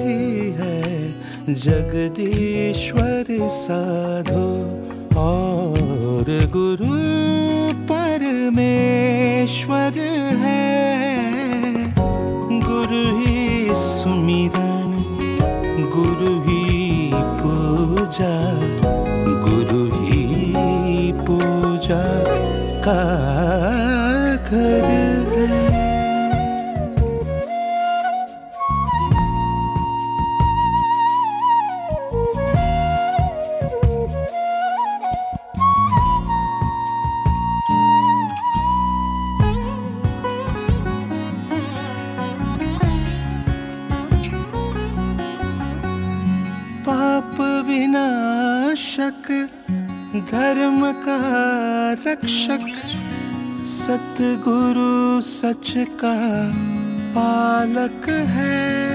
[0.00, 1.14] ही है।
[1.54, 4.48] जगदीश्वर साधो
[5.20, 6.96] और गुरु
[7.86, 9.92] परमेश्वर
[10.36, 11.94] है।
[12.60, 14.92] गुरु ही सुमिरन,
[15.94, 18.60] गुरु ही पूजा,
[19.24, 22.04] गुरु ही पूजा
[22.84, 23.35] का
[24.50, 25.06] है
[46.86, 49.26] पाप विनाशक
[50.30, 51.18] धर्म का
[52.06, 53.05] रक्षक।
[53.86, 56.14] सतगुरु सच का
[57.16, 58.86] पालक है।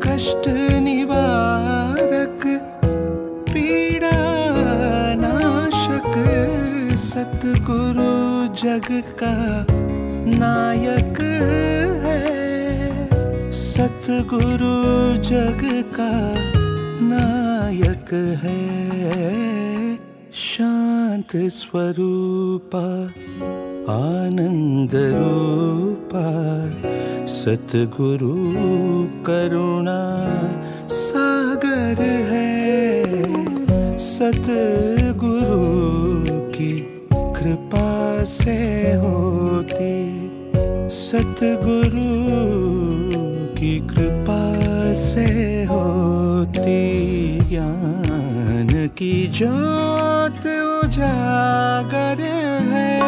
[0.00, 0.48] कष्ट
[0.80, 2.46] निवारक,
[3.50, 4.10] पीड़ा
[5.14, 6.10] नाशक,
[6.98, 9.66] सतगुरु जग का
[10.38, 12.22] नायक है।
[13.52, 14.76] सतगुरु
[15.22, 16.34] जग का
[17.02, 19.65] नायक है।
[21.44, 23.04] स्वरूपा,
[23.92, 26.26] आनंद रूपा,
[27.26, 28.34] सतगुरु
[29.24, 30.00] करुणा,
[30.88, 32.56] सागर है
[33.98, 35.60] सतगुरु
[36.50, 39.96] की कृपा से होती।
[40.90, 42.06] सतगुरु
[43.60, 44.42] की कृपा
[44.94, 50.25] से होती, ज्ञान की ज्योत
[50.96, 52.20] उजागर
[52.64, 53.00] है।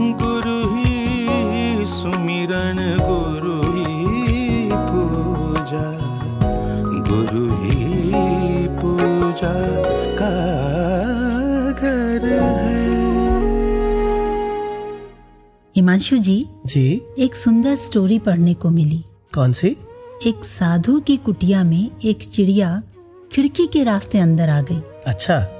[0.00, 5.84] गुरु ही सुमिरन गुरु ही पूजा।
[6.82, 9.54] गुरु ही पूजा
[10.14, 10.34] का
[11.72, 12.88] घर है।
[15.76, 19.76] हिमांशु जी जी। एक सुंदर स्टोरी पढ़ने को मिली। कौन सी?
[20.26, 22.82] एक साधु की कुटिया में एक चिड़िया
[23.32, 25.55] खिड़की के रास्ते अंदर आ गई। अच्छा।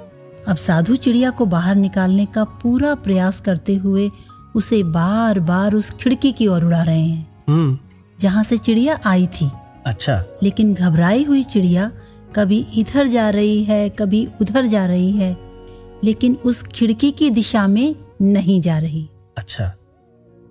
[0.48, 4.10] अब साधु चिड़िया को बाहर निकालने का पूरा प्रयास करते हुए
[4.54, 7.78] उसे बार बार उस खिड़की की ओर उड़ा रहे हैं। हम्म।
[8.20, 9.50] जहाँ से चिड़िया आई थी।
[9.86, 11.92] अच्छा। लेकिन घबराई हुई चिड़िया
[12.36, 15.36] कभी इधर जा रही है कभी उधर जा रही है
[16.04, 19.72] लेकिन उस खिड़की की दिशा में नहीं जा रही। अच्छा।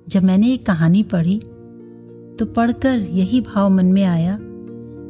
[0.10, 1.38] जब मैंने ये कहानी पढ़ी
[2.40, 4.40] तो पढ़कर यही भाव मन में आया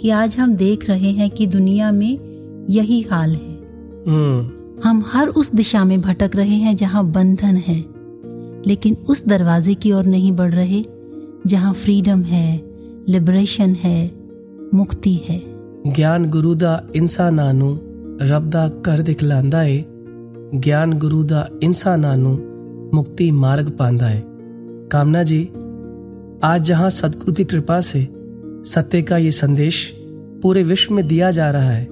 [0.01, 2.19] कि आज हम देख रहे हैं कि दुनिया में
[2.69, 3.55] यही हाल है।
[4.07, 7.78] हम्म। हम हर उस दिशा में भटक रहे हैं जहां बंधन है
[8.66, 10.82] लेकिन उस दरवाजे की ओर नहीं बढ़ रहे
[11.46, 12.60] जहां फ्रीडम है
[13.08, 14.10] लिबरेशन है
[14.74, 15.40] मुक्ति है
[15.96, 17.78] ਗਿਆਨ ਗੁਰੂ ਦਾ ਇਨਸਾਨਾਂ ਨੂੰ
[18.22, 19.82] ਰੱਬ ਦਾ ਕਰ ਦਿਖਲਾਉਂਦਾ ਏ
[20.64, 22.38] ਗਿਆਨ ਗੁਰੂ ਦਾ ਇਨਸਾਨਾਂ ਨੂੰ
[22.94, 24.22] मुक्ति मार्ग पांदा है
[24.90, 25.42] कामना जी
[26.44, 28.06] आज जहां सदगुरु की कृपा से
[28.64, 29.76] सत्य का ये संदेश
[30.42, 31.86] पूरे विश्व में दिया जा रहा है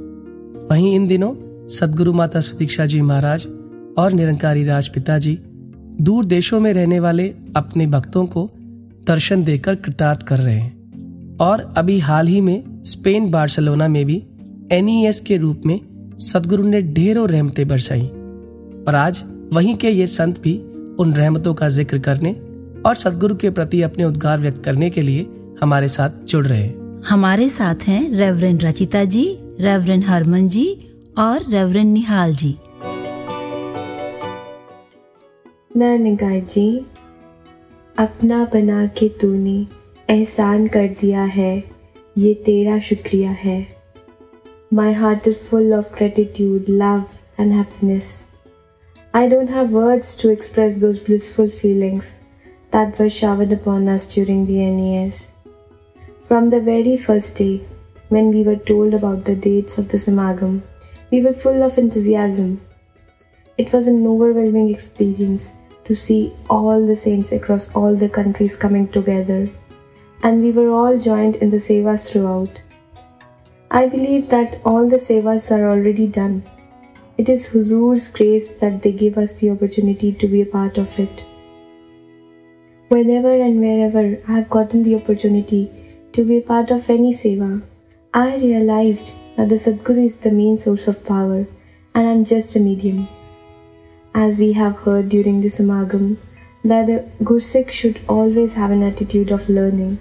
[0.70, 1.32] वहीं इन दिनों
[1.69, 3.45] सदगुरु माता सुदीक्षा जी महाराज
[3.97, 5.37] और निरंकारी राजपिता जी
[6.01, 8.49] दूर देशों में रहने वाले अपने भक्तों को
[9.07, 14.23] दर्शन देकर कृतार्थ कर रहे हैं। और अभी हाल ही में स्पेन बार्सिलोना में भी
[14.71, 15.79] एनईएस के रूप में
[16.19, 18.05] सदगुरु ने ढेरों रहमतें बरसाई।
[18.87, 19.23] और आज
[19.53, 20.57] वहीं के ये संत भी
[20.99, 22.31] उन रहमतों का ज़िक्र करने
[22.85, 25.27] और सदगुरु के प्रति अपने उद्गार व्यक्त करने के लिए
[25.61, 26.71] हमारे साथ जुड़ रहे
[27.09, 29.25] हमारे साथ हैं reverend Rachita ji
[29.59, 30.65] reverend Herman ji
[31.17, 32.57] और रेवरन निहाल जी।
[35.77, 36.85] निगार जी,
[37.95, 39.55] अपना बना के तूने
[40.09, 41.63] एहसान कर दिया है,
[42.17, 43.57] ये तेरा शुक्रिया है।
[44.73, 47.03] My heart is full of gratitude love
[47.39, 48.11] and happiness
[49.13, 52.11] I don't have words to express those blissful feelings
[52.73, 55.21] that were showered upon us during the N years
[56.27, 57.53] from the very first day
[58.11, 60.59] when we were told about the dates of the Samagam
[61.13, 62.59] we were full of enthusiasm.
[63.59, 65.53] It was an overwhelming experience
[65.85, 69.47] to see all the saints across all the countries coming together,
[70.23, 72.59] and we were all joined in the sevas throughout.
[73.69, 76.41] I believe that all the sevas are already done.
[77.19, 80.99] It is Huzur's grace that they give us the opportunity to be a part of
[80.99, 81.23] it.
[82.87, 85.63] Whenever and wherever I have gotten the opportunity
[86.13, 87.61] to be a part of any seva,
[88.15, 91.46] I realized that the Sadguru is the main source of power
[91.94, 93.08] and I'm just a medium.
[94.14, 96.16] As we have heard during the Samagam,
[96.64, 99.98] that the Gursik should always have an attitude of learning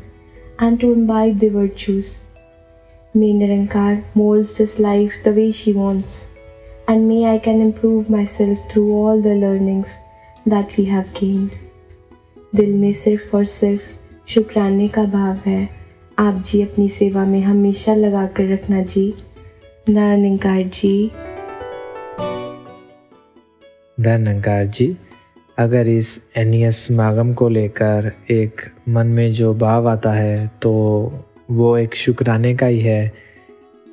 [0.59, 2.25] and to imbibe the virtues.
[3.13, 6.28] May Nirankar molds this life the way she wants
[6.88, 9.97] and may I can improve myself through all the learnings
[10.45, 11.51] that we have gained.
[12.55, 13.82] दिल में सिर्फ और सिर्फ
[14.28, 15.69] शुक्राने का भाव है
[16.18, 19.14] आप जी अपनी सेवा में हमेशा लगा कर रखना जी।
[19.88, 21.10] नानिकार जी।
[24.00, 24.96] धनंकार जी,
[25.58, 30.72] अगर इस एनियस समागम को लेकर एक मन में जो भाव आता है तो
[31.50, 33.12] वो एक शुक्राने का ही है।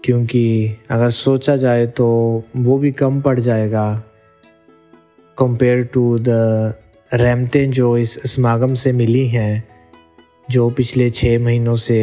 [0.03, 2.07] क्योंकि अगर सोचा जाए तो
[2.57, 4.03] वो भी कम पड़ जाएगा।
[5.37, 6.29] कंपेयर टू द
[7.13, 9.67] रहमतें जो इस समागम से मिली हैं
[10.49, 11.99] जो पिछले छः महीनों से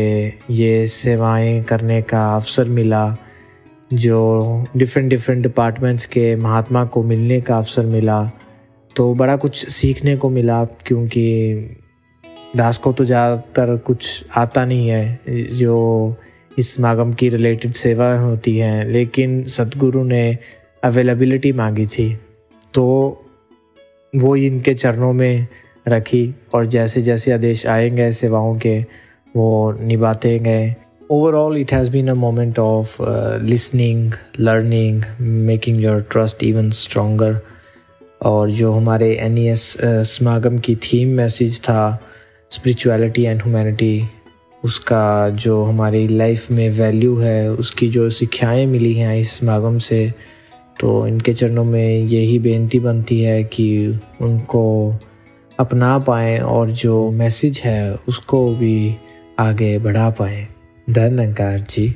[0.50, 3.16] ये सेवाएँ करने का अवसर मिला,
[3.90, 8.22] जो डिफरेंट डिफरेंट डिपार्टमेंट्स के महात्मा को मिलने का अवसर मिला
[8.96, 11.76] तो बड़ा कुछ सीखने को मिला, क्योंकि
[12.56, 16.16] दास को तो ज़्यादातर कुछ आता नहीं है, जो
[16.58, 20.38] इस समागम की रिलेटेड सेवा होती हैं, लेकिन सतगुरु ने
[20.82, 22.08] अवेलेबिलिटी मांगी थी।
[22.74, 22.84] तो
[24.12, 25.46] वो इनके चरणों में
[25.88, 28.80] रखी और जैसे जैसे आदेश आएँगे सेवाओं के
[29.36, 30.74] वो निभाते गए
[31.10, 32.96] overall it has been a moment of
[33.42, 37.40] listening learning making your trust even stronger
[38.22, 42.02] और जो हमारे एन ई एस समागम की थीम मैसेज था
[42.50, 44.04] स्पिरिचुअलिटी एंड ह्यूमैनिटी
[44.64, 50.14] उसका जो हमारी लाइफ में वैल्यू है, उसकी जो शिक्षाएँ मिली हैं इस समागम से
[50.80, 54.94] तो इनके चरणों में यही बेनती बनती है कि उनको
[55.60, 58.96] अपना पाएँ और जो मैसेज है, उसको भी
[59.38, 60.46] आगे बढ़ा पाएँ।
[60.88, 61.88] अंकार जी।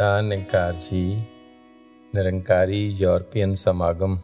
[0.00, 1.16] धन्यकार जी,
[2.14, 4.16] निरंकारी यूरोपियन समागम।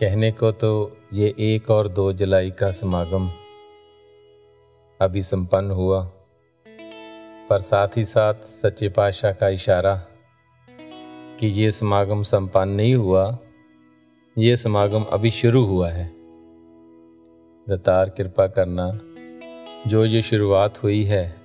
[0.00, 3.30] कहने को तो ये एक और दो जुलाई का समागम
[5.00, 6.10] अभी संपन्न हुआ,
[7.50, 9.94] पर साथ ही साथ सच्चे पातशाह का इशारा
[11.40, 13.38] कि ये समागम संपन्न नहीं हुआ
[14.38, 16.12] ये समागम अभी शुरू हुआ है।
[17.68, 19.00] दतार कृपा करना,
[19.90, 21.36] जो ये शुरुआत हुई है,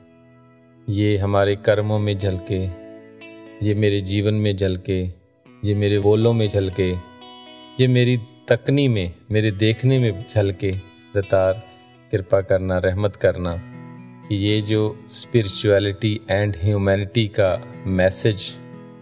[0.90, 2.66] ये हमारे कर्मों में झलके,
[3.66, 5.04] ये मेरे जीवन में झलके,
[5.64, 6.92] ये मेरे बोलों में झलके,
[7.82, 8.18] ये मेरी
[8.48, 10.72] तकनी में, मेरे देखने में झलके।
[11.16, 11.64] दतार
[12.12, 13.56] कृपा करना, रहमत करना,
[14.30, 18.54] कि ये जो स्पिरिचुअलिटी एंड ह्यूमैनिटी का मैसेज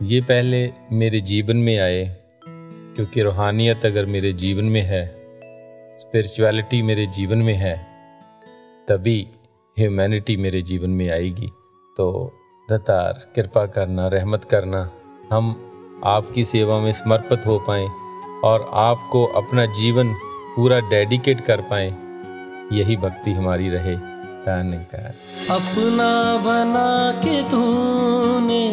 [0.02, 2.17] ये पहले मेरे जीवन में आए
[2.98, 5.06] क्योंकि रूहानियत अगर मेरे जीवन में है
[6.00, 7.88] स्पिरिचुअलिटी मेरे जीवन में है,
[8.88, 9.28] तभी
[9.80, 11.48] ह्यूमैनिटी मेरे जीवन में आएगी।
[11.98, 12.34] तो
[12.72, 14.92] दतार कृपा करना, रहमत करना,
[15.32, 15.72] हम
[16.06, 17.88] आपकी सेवा में समर्पित हो पाएँ
[18.44, 20.14] और आपको अपना जीवन
[20.56, 21.92] पूरा डेडिकेट कर पाएँ।
[22.74, 23.96] यही भक्ति हमारी रहे।
[25.52, 28.70] अपना बना के तूने,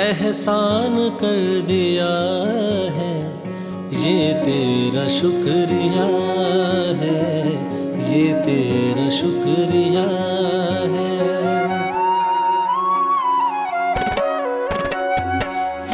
[0.00, 2.08] एहसान कर दिया
[2.92, 3.13] है।
[3.94, 6.06] ये तेरा शुक्रिया
[7.00, 7.20] है,
[8.08, 10.04] ये तेरा शुक्रिया
[10.94, 11.12] है।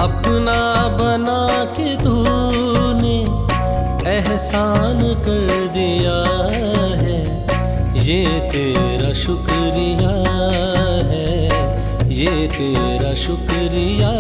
[0.01, 0.59] अपना
[0.98, 1.44] बना
[1.76, 3.18] के तूने
[4.11, 6.18] एहसान कर दिया
[7.03, 7.20] है,
[8.09, 10.16] ये तेरा शुक्रिया
[11.12, 11.30] है,
[12.14, 14.12] ये तेरा शुक्रिया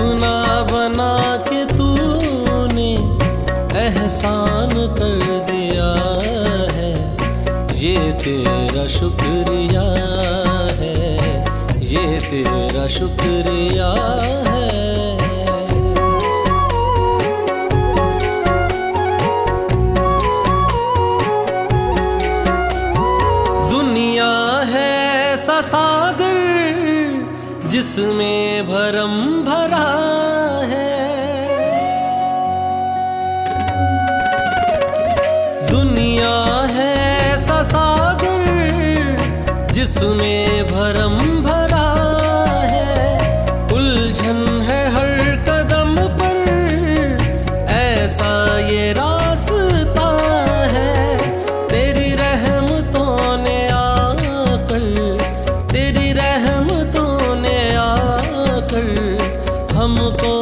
[0.00, 2.90] अपना बना के तूने
[3.80, 5.88] एहसान कर दिया
[6.76, 6.92] है।
[7.80, 9.84] ये तेरा शुक्रिया
[10.80, 10.96] है,
[11.92, 13.90] ये तेरा शुक्रिया
[14.48, 14.68] है।
[23.70, 24.32] दुनिया
[24.72, 26.38] है ससागर
[27.68, 29.29] जिसमें भरम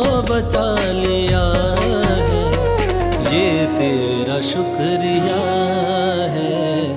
[0.05, 1.45] बचा लिया
[1.81, 2.49] है।
[3.33, 5.41] ये तेरा शुक्रिया
[6.35, 6.91] है।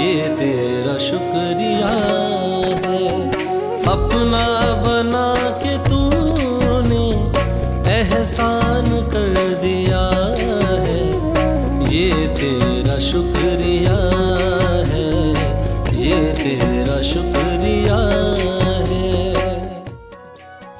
[0.00, 1.92] ये तेरा शुक्रिया
[2.86, 3.28] है।
[3.86, 7.06] अपना बना के तूने
[7.90, 10.04] एहसान कर दिया
[10.38, 11.06] है।
[11.94, 13.98] ये तेरा शुक्रिया
[14.86, 15.30] है।
[16.02, 17.96] ये तेरा शुक्रिया
[18.88, 19.84] है।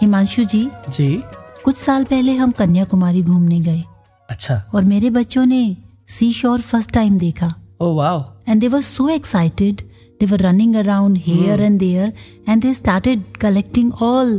[0.00, 1.22] हिमांशु जी जी।
[1.66, 3.82] कुछ साल पहले हम कन्याकुमारी घूमने गए।
[4.28, 5.76] अच्छा। और मेरे बच्चों ने
[6.08, 7.48] सी शोर फ़र्स्ट टाइम देखा।
[7.80, 9.82] ओ wow and they were so excited.
[10.20, 12.12] They were running around here and there
[12.46, 14.30] and they started collecting all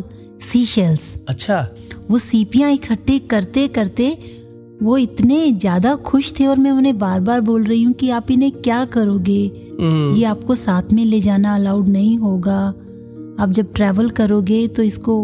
[0.46, 1.04] seashells.
[1.30, 1.58] अच्छा।
[2.10, 4.08] वो सीपियाँ इकट्ठी करते करते
[4.84, 8.32] वो इतने ज़्यादा खुश थे और मैं उन्हें बार बार बोल रही हूँ कि आप
[8.32, 9.42] इन्हें क्या करोगे?
[10.18, 12.62] ये आपको साथ में ले जाना अलाउड नहीं होगा।
[13.44, 15.18] आप जब ट्रैवल करोगे तो इसको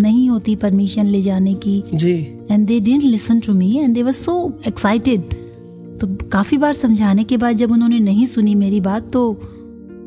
[0.00, 2.12] नहीं होती परमिशन ले जाने की। जी।
[2.50, 5.34] And they didn't listen to me and they were so excited
[6.00, 9.30] तो काफ़ी बार समझाने के बाद जब उन्होंने नहीं सुनी मेरी बात तो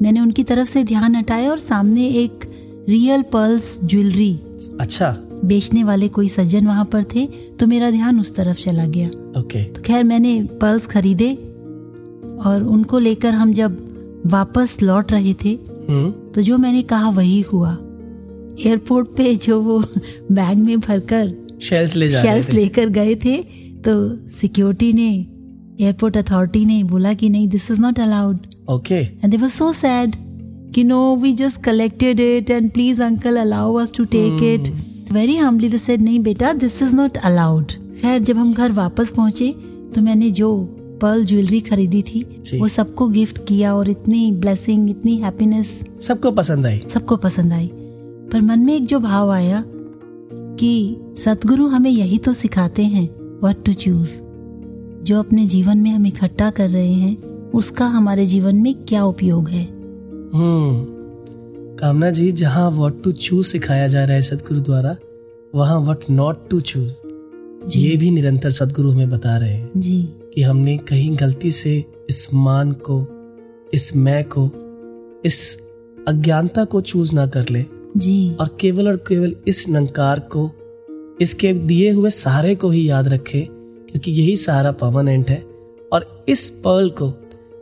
[0.02, 2.50] मैंने उनकी तरफ़ से ध्यान हटाया और सामने एक
[2.90, 4.34] रियल पर्ल्स ज्वेलरी
[4.80, 5.16] अच्छा।
[5.46, 7.26] बेचने वाले कोई सज्जन वहाँ पर थे
[7.60, 9.08] तो मेरा ध्यान उस तरफ़ चला गया।
[9.40, 11.34] ओके। तो खैर मैंने पर्ल्स खरीदे
[12.46, 13.78] और उनको लेकर हम जब
[14.26, 15.50] वापस लौट रहे थे
[15.90, 17.78] हम्म। तो जो मैंने कहा वही हुआ।
[18.66, 19.80] एयरपोर्ट पे जो वो
[20.32, 23.38] बैग में भरकर शेल्स ले जा शेल्स लेकर गए थे
[23.86, 25.28] तो सिक्योरिटी ने
[25.86, 29.74] एयरपोर्ट अथॉरिटी ने बोला कि नहीं this is not allowed okay and they were so
[29.74, 30.16] sad
[30.76, 34.74] कि no we just collected it and please uncle allow us to take it
[35.14, 39.12] very humbly they said नहीं बेटा दिस इज़ नॉट अलाउड खैर जब हम घर वापस
[39.12, 39.56] पहुँचे
[39.96, 45.16] तो मैंने जो पर्ल ज्वेलरी खरीदी थी वो सबको गिफ्ट किया और इतनी ब्लेसिंग इतनी
[45.18, 47.72] हैप्पीनेस सबको पसंद आई। सबको पसंद आई।
[48.34, 49.64] पर मन में एक जो भाव आया
[50.60, 53.10] कि सतगुरु हमें यही तो सिखाते हैं
[53.42, 54.10] व्हाट टू चूज़
[55.04, 59.50] जो अपने जीवन में हम इकट्ठा कर रहे हैं उसका हमारे जीवन में क्या उपयोग
[59.50, 59.64] है?
[60.34, 60.86] हम्म।
[61.76, 64.96] कामना जी जहाँ व्हाट टू चूज़ सिखाया जा रहा है सदगुरु द्वारा
[65.56, 66.94] वहाँ व्हाट नॉट टू चूज़
[67.78, 70.02] ये भी निरंतर सदगुरु हमें बता रहे हैं जी।
[70.36, 73.06] कि हमने कहीं गलती से इस मान को
[73.74, 74.50] इस मैं को
[75.26, 75.60] इस
[76.08, 77.66] अज्ञानता को चूज़ ना कर ले।
[77.98, 80.50] जी। और केवल और केवल इस नंकार को
[81.22, 85.44] इसके दिए हुए सहारे को ही याद रखे क्योंकि यही सहारा परमानेंट है।
[85.94, 87.12] और इस पर्ल को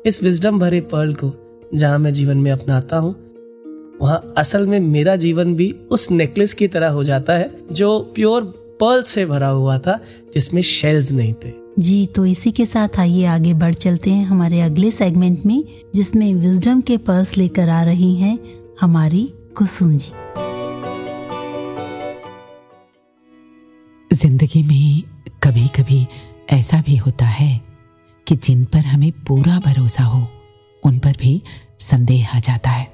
[0.06, 1.32] इस विजडम भरे पर्ल को
[1.76, 3.16] जहाँ मैं जीवन में अपनाता हूँ
[4.02, 8.44] वहाँ असल में मेरा जीवन भी उस नेकलेस की तरह हो जाता है जो प्योर
[8.82, 10.00] पर्ल से भरा हुआ था
[10.34, 14.62] जिसमें शेल्स नहीं थे। जी तो इसी के साथ आइए आगे बढ़ चलते हैं हमारे
[14.62, 15.64] अगले सेगमेंट में
[15.96, 18.38] जिसमें विजडम के पर्स लेकर आ रही हैं
[18.82, 20.12] हमारी कुसुम जी।
[24.14, 25.02] ज़िंदगी में
[25.44, 26.08] कभी कभी
[26.50, 27.62] ऐसा भी होता है
[28.28, 30.28] कि जिन पर हमें पूरा भरोसा हो,
[30.84, 31.42] उन पर भी
[31.80, 32.86] संदेह आ जाता है।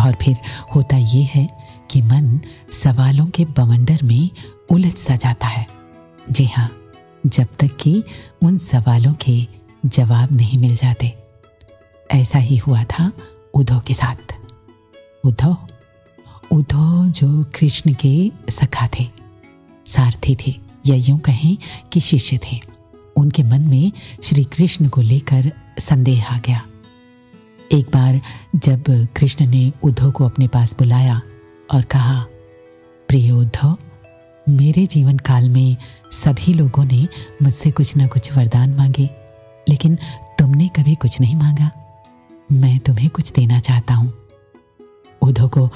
[0.00, 0.36] और फिर
[0.74, 1.46] होता ये है
[1.90, 2.40] कि मन
[2.72, 4.30] सवालों के बवंडर में
[4.70, 5.66] उलझ सा जाता है।
[6.30, 6.70] जी हाँ
[7.26, 8.02] जब तक कि
[8.42, 9.46] उन सवालों के
[9.86, 11.14] जवाब नहीं मिल जाते।
[12.10, 13.12] ऐसा ही हुआ था
[13.54, 14.36] उद्धव के साथ।
[15.24, 15.56] उद्धव?
[16.52, 19.21] उद्धव जो कृष्ण के सखा थे।
[19.86, 20.54] सारथी थे
[20.86, 21.56] या यूँ कहें
[21.92, 22.60] कि शिष्य थे।
[23.16, 26.62] उनके मन में श्री कृष्ण को लेकर संदेह आ गया।
[27.72, 28.20] एक बार
[28.56, 28.84] जब
[29.16, 31.22] कृष्ण ने उद्धव को अपने पास बुलाया
[31.70, 32.26] और कहा,
[33.08, 33.76] प्रिय उद्धव,
[34.48, 35.76] मेरे जीवन काल में
[36.10, 37.08] सभी लोगों ने
[37.42, 39.10] मुझसे कुछ ना कुछ वरदान मांगे,
[39.68, 39.98] लेकिन
[40.38, 41.70] तुमने कभी कुछ नहीं मांगा।
[42.52, 44.12] मैं तुम्हें कुछ देना चाहता हूँ।
[45.22, 45.70] उद्धव को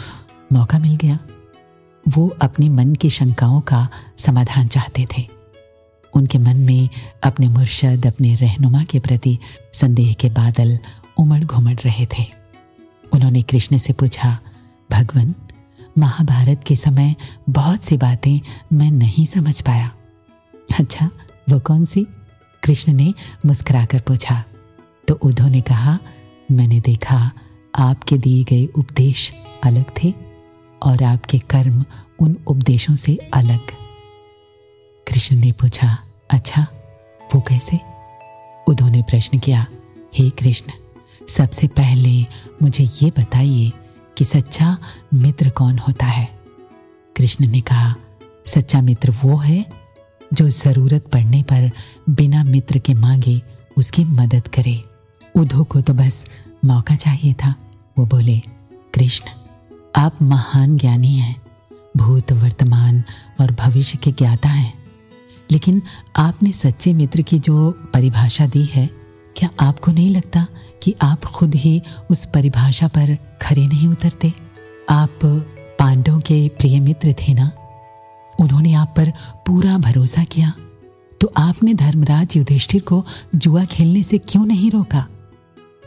[0.53, 1.19] मौका मिल गया।
[2.09, 3.89] वो अपने मन की शंकाओं का
[4.19, 5.29] समाधान चाहते थे।
[6.15, 6.89] उनके मन में
[7.23, 9.39] अपने मुर्शद, अपने रहनुमा के प्रति
[9.73, 10.79] संदेह के बादल
[11.19, 12.25] उमड़ घुमड़ रहे थे।
[13.13, 14.39] उन्होंने कृष्ण से पूछा,
[14.93, 15.35] भगवान,
[15.99, 17.17] महाभारत के समय
[17.51, 18.41] बहुत सी बातें
[18.73, 19.95] मैं नहीं समझ पाया।
[20.79, 21.11] अच्छा
[21.51, 22.07] वो कौन सी?
[22.63, 23.15] कृष्ण ने
[23.47, 24.45] मुस्कुराकर पूछा।
[25.09, 25.99] तो उद्धव ने कहा,
[26.53, 27.33] मैंने देखा
[27.79, 29.33] आपके दिए गए उपदेश
[29.65, 30.26] अलग थे।
[30.83, 31.85] और आपके कर्म
[32.21, 33.71] उन उपदेशों से अलग।
[35.07, 35.97] कृष्ण ने पूछा
[36.31, 36.67] अच्छा
[37.35, 37.81] वो कैसे?
[38.69, 39.67] उद्धव ने प्रश्न किया,
[40.15, 40.73] हे कृष्ण,
[41.29, 42.21] सबसे पहले
[42.63, 43.73] मुझे ये बताइए
[44.19, 44.77] कि सच्चा
[45.15, 46.29] मित्र कौन होता है?
[47.17, 47.95] कृष्ण ने कहा,
[48.47, 49.65] सच्चा मित्र वो है
[50.33, 51.71] जो ज़रूरत पड़ने पर
[52.11, 53.41] बिना मित्र के मांगे
[53.77, 54.83] उसकी मदद करे।
[55.37, 56.25] उद्धव को तो बस
[56.65, 57.55] मौका चाहिए था।
[57.99, 58.39] वो बोले,
[58.95, 59.31] कृष्ण
[59.97, 61.43] आप महान ज्ञानी हैं,
[61.97, 63.05] भूत वर्तमान
[63.41, 64.75] और भविष्य के ज्ञाता हैं।
[65.51, 65.83] लेकिन
[66.17, 68.91] आपने सच्चे मित्र की जो परिभाषा दी है,
[69.37, 70.47] क्या आपको नहीं लगता
[70.83, 74.33] कि आप खुद ही उस परिभाषा पर खरे नहीं उतरते?
[74.91, 75.19] आप
[75.79, 77.53] पांडव के प्रिय मित्र थे ना?
[78.41, 79.13] उन्होंने आप पर
[79.47, 80.53] पूरा भरोसा किया।
[81.21, 85.07] तो आपने धर्मराज युधिष्ठिर को जुआ खेलने से क्यों नहीं रोका?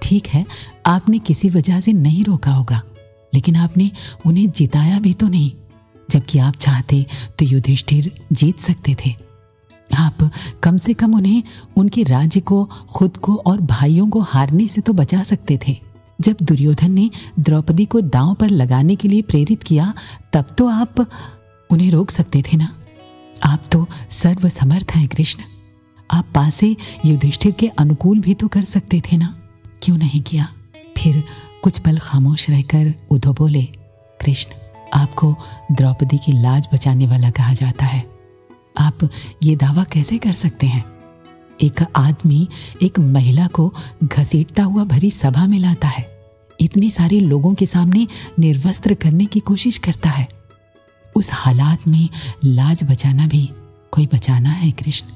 [0.03, 0.45] ठीक है,
[0.85, 2.81] आपने किसी वजह से नहीं रोका होगा।
[3.33, 3.91] लेकिन आपने
[4.25, 5.51] उन्हें जिताया भी तो नहीं।
[6.11, 7.05] जबकि आप चाहते
[7.39, 9.15] तो युधिष्ठिर जीत सकते थे।
[9.97, 10.31] आप
[10.63, 11.43] कम से कम उन्हें
[11.77, 15.79] उनके राज्य को, खुद को और भाइयों को हारने से तो बचा सकते थे।
[16.21, 19.93] जब दुर्योधन ने द्रौपदी को दांव पर लगाने के लिए प्रेरित किया,
[20.33, 21.09] तब तो आप
[21.69, 22.75] उन्हें रोक सकते थे ना?
[23.43, 25.43] आप तो सर्वसमर्थ हैं, कृष्ण।
[26.11, 29.39] आप पासे युधिष्ठिर के अनुकूल भी तो कर सकते थे ना?
[29.81, 30.53] क्यों नहीं किया?
[30.97, 31.23] फिर
[31.63, 33.63] कुछ पल खामोश रहकर उद्धव बोले,
[34.21, 34.51] कृष्ण,
[34.93, 35.35] आपको
[35.71, 38.09] द्रौपदी की लाज बचाने वाला कहा जाता है।
[38.77, 39.09] आप
[39.43, 40.85] ये दावा कैसे कर सकते हैं?
[41.63, 42.47] एक आदमी
[42.81, 46.07] एक महिला को घसीटता हुआ भरी सभा में लाता है।
[46.61, 48.07] इतने सारे लोगों के सामने
[48.39, 50.27] निर्वस्त्र करने की कोशिश करता है।
[51.15, 52.09] उस हालात में
[52.45, 53.49] लाज बचाना भी
[53.91, 55.07] कोई बचाना है, कृष्ण।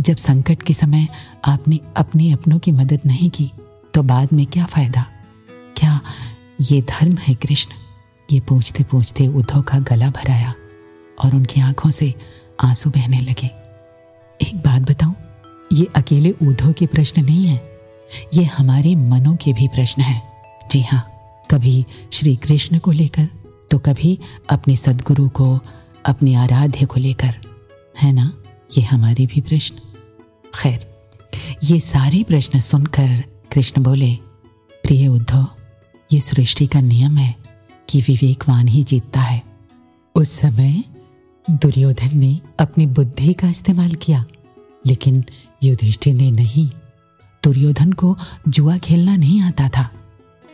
[0.00, 1.08] जब संकट के समय
[1.44, 3.52] आपने अपने अपनों की मदद नहीं की
[3.94, 5.06] तो बाद में क्या फ़ायदा?
[5.82, 6.00] क्या
[6.60, 7.72] ये धर्म है कृष्ण?
[8.30, 10.54] ये पूछते पूछते उद्धव का गला भराया
[11.18, 12.14] और उनकी आँखों से
[12.60, 13.46] आँसू बहने लगे।
[14.40, 15.14] एक बात बताऊँ,
[15.72, 17.80] ये अकेले उद्धव के प्रश्न नहीं है।
[18.34, 20.22] ये हमारे मनों के भी प्रश्न है।
[20.70, 21.02] जी हाँ
[21.50, 23.28] कभी श्री कृष्ण को लेकर
[23.70, 24.18] तो कभी
[24.50, 25.58] अपने सदगुरु को,
[26.06, 27.34] अपने आराध्य को लेकर।
[28.02, 28.32] है ना?
[28.78, 29.76] ये हमारे भी प्रश्न।
[30.54, 30.86] खैर,
[31.64, 34.14] ये सारे प्रश्न सुनकर कृष्ण बोले,
[34.84, 35.46] प्रिय उद्धव
[36.12, 37.34] ये सृष्टि का नियम है
[37.88, 39.42] कि विवेकवान ही जीतता है।
[40.14, 40.82] उस समय
[41.48, 44.24] दुर्योधन ने अपनी बुद्धि का इस्तेमाल किया,
[44.84, 45.24] लेकिन
[45.62, 46.66] युधिष्ठिर ने नहीं।
[47.42, 48.16] दुर्योधन को
[48.48, 49.88] जुआ खेलना नहीं आता था,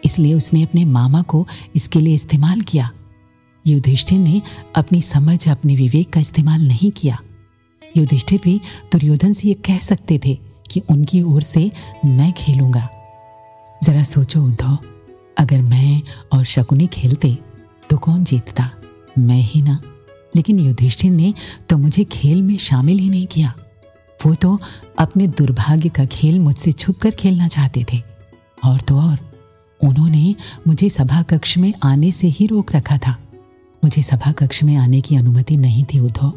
[0.02, 1.46] इसलिए उसने अपने मामा को
[1.76, 2.90] इसके लिए इस्तेमाल किया।
[3.64, 4.42] युधिष्ठिर ने
[4.76, 7.18] अपनी समझ, अपने विवेक का इस्तेमाल नहीं किया।
[7.82, 8.60] युधिष्ठिर भी
[8.92, 10.38] दुर्योधन से ये कह सकते थे
[10.70, 11.70] कि उनकी ओर से
[12.04, 12.88] मैं खेलूँगा।
[13.80, 14.78] जरा सोचो उद्धव
[15.38, 17.36] अगर मैं और शकुनी खेलते
[17.90, 18.70] तो कौन जीतता?
[19.18, 19.80] मैं ही ना।
[20.36, 21.32] लेकिन युधिष्ठिर ने
[21.70, 23.54] तो मुझे खेल में शामिल ही नहीं किया।
[24.26, 24.58] वो तो
[24.98, 28.02] अपने दुर्भाग्य का खेल मुझसे छुप कर खेलना चाहते थे।
[28.64, 29.18] और तो और,
[29.80, 30.34] उन्होंने
[30.66, 33.16] मुझे सभा कक्ष में आने से ही रोक रखा था।
[33.82, 36.32] मुझे सभा कक्ष में आने की अनुमति नहीं थी उद्धव।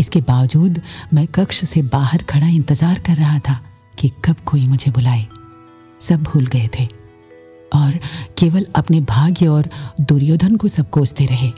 [0.00, 0.80] इसके बावजूद
[1.14, 3.60] मैं कक्ष से बाहर खड़ा इंतज़ार कर रहा था
[3.98, 5.26] कि कब कोई मुझे बुलाए।
[6.00, 6.88] सब भूल गए थे।
[7.74, 7.98] और
[8.38, 9.68] केवल अपने भाग्य और
[10.00, 11.50] दुर्योधन को सब कोसते रहे।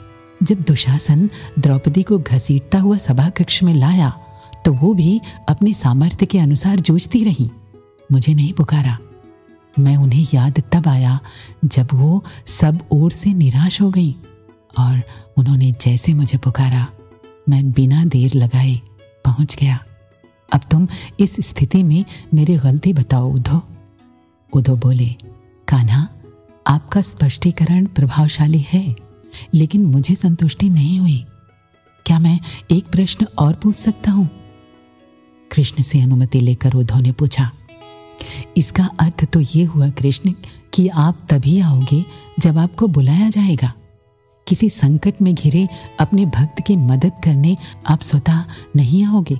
[0.43, 4.13] जब दुशासन द्रौपदी को घसीटता हुआ सभा कक्ष में लाया
[4.65, 7.49] तो वो भी अपने सामर्थ्य के अनुसार जूझती रही।
[8.11, 8.97] मुझे नहीं पुकारा।
[9.79, 11.19] मैं उन्हें याद तब आया
[11.65, 14.15] जब वो सब ओर से निराश हो गई
[14.79, 15.01] और
[15.37, 16.85] उन्होंने जैसे मुझे पुकारा,
[17.49, 18.79] मैं बिना देर लगाए
[19.25, 19.79] पहुँच गया।
[20.53, 20.87] अब तुम
[21.19, 22.03] इस स्थिति में
[22.33, 23.61] मेरी गलती बताओ उधो
[24.53, 25.05] उधो बोले
[25.67, 26.07] कान्हा,
[26.67, 28.95] आपका स्पष्टीकरण प्रभावशाली है,
[29.53, 31.25] लेकिन मुझे संतुष्टि नहीं हुई।
[32.05, 32.39] क्या मैं
[32.71, 34.29] एक प्रश्न और पूछ सकता हूँ?
[35.51, 37.51] कृष्ण से अनुमति लेकर उद्धव ने पूछा,
[38.57, 40.33] इसका अर्थ तो ये हुआ कृष्ण
[40.73, 42.03] कि आप तभी आओगे
[42.39, 43.73] जब आपको बुलाया जाएगा।
[44.47, 45.67] किसी संकट में घिरे
[45.99, 47.55] अपने भक्त की मदद करने
[47.87, 48.43] आप स्वतः
[48.75, 49.39] नहीं आओगे।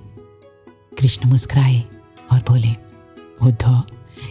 [1.00, 1.84] कृष्ण मुस्कुराए
[2.32, 2.74] और बोले
[3.42, 3.84] उद्धव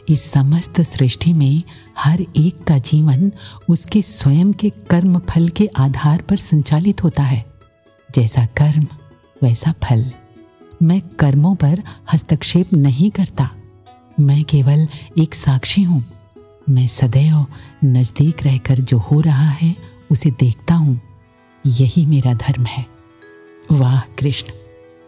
[0.09, 1.63] इस समस्त सृष्टि में
[1.99, 3.33] हर एक का जीवन
[3.69, 7.45] उसके स्वयं के कर्म फल के आधार पर संचालित होता है।
[8.15, 8.87] जैसा कर्म,
[9.43, 10.13] वैसा फल।
[10.83, 13.51] मैं कर्मों पर हस्तक्षेप नहीं करता।
[14.21, 16.05] मैं केवल एक साक्षी हूँ।
[16.71, 17.47] मैं सदैव
[17.85, 19.77] नज़दीक रहकर जो हो रहा है,
[20.11, 21.01] उसे देखता हूँ।
[21.67, 22.87] यही मेरा धर्म है।
[23.71, 24.62] वाह, कृष्ण!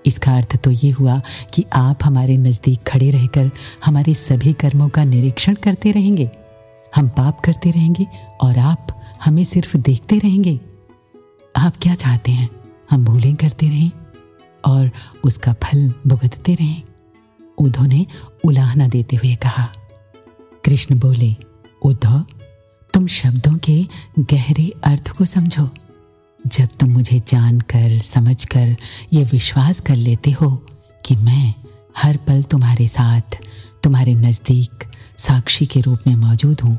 [0.06, 1.20] इसका अर्थ तो ये हुआ
[1.54, 3.50] कि आप हमारे नज़दीक खड़े रहकर
[3.84, 6.30] हमारे सभी कर्मों का निरीक्षण करते रहेंगे।
[6.96, 8.06] हम पाप करते रहेंगे
[8.40, 8.86] और आप
[9.24, 10.58] हमें सिर्फ़ देखते रहेंगे।
[11.56, 12.48] आप क्या चाहते हैं?
[12.90, 13.90] हम भूलें करते रहें
[14.64, 14.90] और
[15.24, 16.82] उसका फल भुगतते रहें।
[17.58, 18.06] उद्धव ने
[18.44, 19.68] उलाहना देते हुए कहा,
[20.64, 21.34] कृष्ण बोले,
[21.82, 22.24] उद्धव,
[22.94, 23.82] तुम शब्दों के
[24.20, 25.68] गहरे अर्थ को समझो।
[26.46, 28.76] जब तुम मुझे जानकर, समझकर
[29.12, 30.50] ये विश्वास कर लेते हो
[31.04, 31.54] कि मैं
[31.98, 33.38] हर पल तुम्हारे साथ,
[33.82, 34.84] तुम्हारे नज़दीक
[35.18, 36.78] साक्षी के रूप में मौजूद हूँ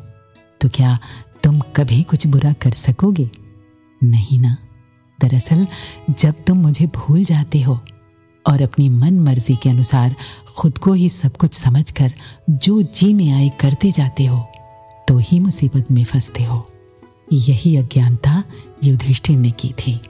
[0.62, 1.00] तो क्या
[1.44, 3.30] तुम कभी कुछ बुरा कर सकोगे?
[4.04, 4.58] नहीं ना।
[5.22, 5.68] दरअसल,
[6.20, 7.80] जब तुम मुझे भूल जाते हो
[8.46, 10.16] और अपनी मन मर्ज़ी के अनुसार
[10.58, 12.14] खुद को ही सब कुछ समझकर
[12.50, 14.40] जो जी में आए करते जाते हो
[15.08, 16.66] तो ही मुसीबत में फंसते हो।
[17.34, 18.44] यही अज्ञानता
[18.84, 20.02] युधिष्ठिर ने की थी।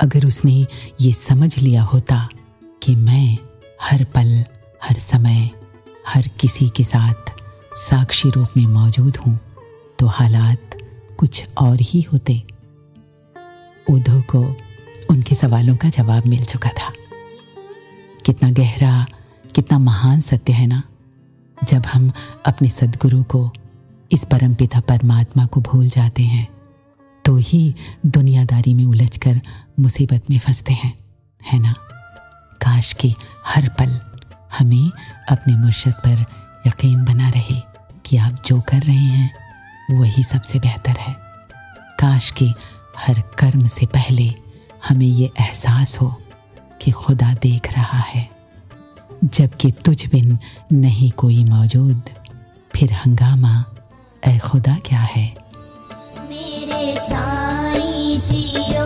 [0.00, 0.66] अगर उसने
[1.00, 2.28] ये समझ लिया होता
[2.82, 3.38] कि मैं
[3.82, 4.44] हर पल,
[4.84, 5.50] हर समय,
[6.08, 7.14] हर किसी के साथ
[7.76, 9.40] साक्षी रूप में मौजूद हूँ
[9.98, 10.78] तो हालात
[11.18, 12.42] कुछ और ही होते।
[13.90, 14.56] उद्धव को
[15.10, 16.92] उनके सवालों का जवाब मिल चुका था।
[18.26, 19.06] कितना गहरा,
[19.54, 20.82] कितना महान सत्य है ना?
[21.68, 22.12] जब हम
[22.46, 23.50] अपने सदगुरु को
[24.12, 26.46] इस परमपिता परमात्मा को भूल जाते हैं
[27.24, 27.74] तो ही
[28.06, 29.40] दुनियादारी में उलझकर
[29.80, 30.92] मुसीबत में फंसते हैं,
[31.42, 31.74] है ना?
[32.62, 33.14] काश कि
[33.46, 34.00] हर पल
[34.58, 34.90] हमें
[35.30, 36.24] अपने मुर्शद पर
[36.66, 37.60] यकीन बना रहे
[38.06, 39.30] कि आप जो कर रहे हैं,
[39.90, 41.14] वही सबसे बेहतर है।
[42.00, 42.52] काश कि
[42.98, 44.32] हर कर्म से पहले
[44.88, 46.14] हमें ये एहसास हो
[46.82, 48.28] कि खुदा देख रहा है,
[49.24, 50.38] जबकि तुझ बिन
[50.72, 52.02] नहीं कोई मौजूद।
[52.76, 53.64] फिर हंगामा
[54.26, 55.24] ऐ खुदा क्या है?
[56.28, 58.83] मेरे साईं जियो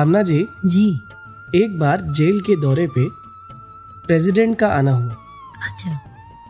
[0.00, 1.00] कामना जी। जी।
[1.54, 3.08] एक बार जेल के दौरे पे
[4.06, 5.16] प्रेसिडेंट का आना हुआ।
[5.66, 5.98] अच्छा।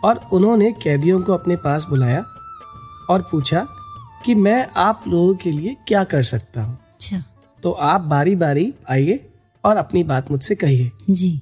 [0.04, 2.20] और उन्होंने कैदियों को अपने पास बुलाया
[3.10, 3.66] और पूछा
[4.24, 7.22] कि मैं आप लोगों के लिए क्या कर सकता हूँ। अच्छा।
[7.62, 9.30] तो आप बारी बारी आइए
[9.64, 11.40] और अपनी बात मुझसे कहिए। जी।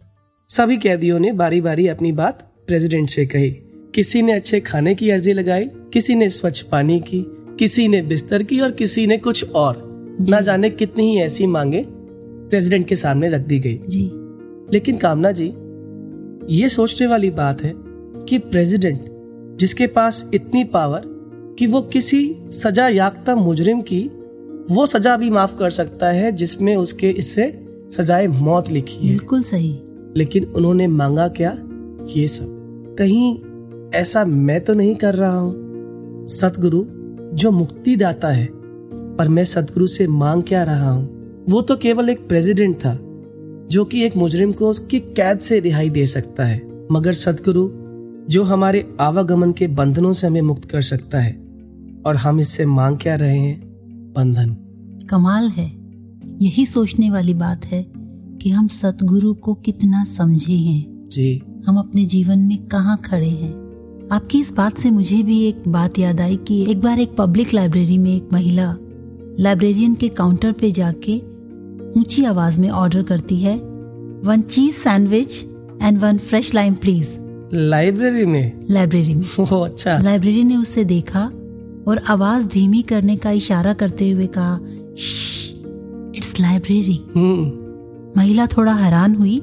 [0.48, 3.50] सभी कैदियों ने बारी बारी अपनी बात प्रेसिडेंट से कही।
[3.94, 7.22] किसी ने अच्छे खाने की अर्जी लगाई किसी ने स्वच्छ पानी की
[7.58, 9.86] किसी ने बिस्तर की और किसी ने कुछ और।
[10.20, 11.86] ना जाने कितनी ही ऐसी मांगे
[12.50, 14.10] प्रेसिडेंट के सामने रख दी गई। जी।
[14.72, 15.52] लेकिन कामना जी
[16.50, 17.74] ये सोचने वाली बात है
[18.28, 19.04] कि प्रेसिडेंट
[19.58, 21.02] जिसके पास इतनी पावर
[21.58, 24.10] कि वो किसी सजा याफ्ता मुजरिम की
[24.70, 29.42] वो सजा भी माफ़ कर सकता है जिसमें उसके इससे सजाए मौत लिखी है। बिल्कुल
[29.42, 29.78] सही।
[30.16, 31.58] लेकिन उन्होंने मांगा क्या?
[32.16, 32.46] ये सब।
[32.98, 33.38] कहीं
[33.94, 35.68] ऐसा मैं तो नहीं कर रहा हूँ।
[36.26, 36.84] सतगुरु
[37.36, 38.48] जो मुक्ति दाता है
[39.16, 41.17] पर मैं सतगुरु से मांग क्या रहा हूँ?
[41.48, 42.98] वो तो केवल एक प्रेसिडेंट था
[43.70, 47.68] जो कि एक मुजरिम को उसकी कैद से रिहाई दे सकता है। मगर सतगुरु
[48.30, 51.32] जो हमारे आवागमन के बंधनों से हमें मुक्त कर सकता है
[52.06, 53.60] और हम इससे मांग क्या रहे हैं?
[54.16, 54.56] बंधन।
[55.10, 55.72] कमाल है।
[56.42, 57.92] यही सोचने वाली बात है
[58.42, 63.52] कि हम सतगुरु को कितना समझे हैं। जी। हम अपने जीवन में कहाँ खड़े हैं।
[64.12, 67.54] आपकी इस बात से मुझे भी एक बात याद आई कि एक बार एक पब्लिक
[67.54, 68.76] लाइब्रेरी में एक महिला
[69.40, 71.27] लाइब्रेरियन के काउंटर पे जाके
[71.98, 73.56] ऊँची आवाज़ में ऑर्डर करती है
[74.24, 75.36] one cheese sandwich
[75.82, 77.08] and one fresh lime please
[77.54, 78.66] library में?
[78.70, 81.30] लाइब्रेरी में। वो अच्छा। लाइब्रेरी ने उसे देखा
[81.88, 84.58] और आवाज़ धीमी करने का इशारा करते हुए कहा
[86.16, 89.38] इट्स लाइब्रेरी हम्म। महिला थोड़ा हैरान हुई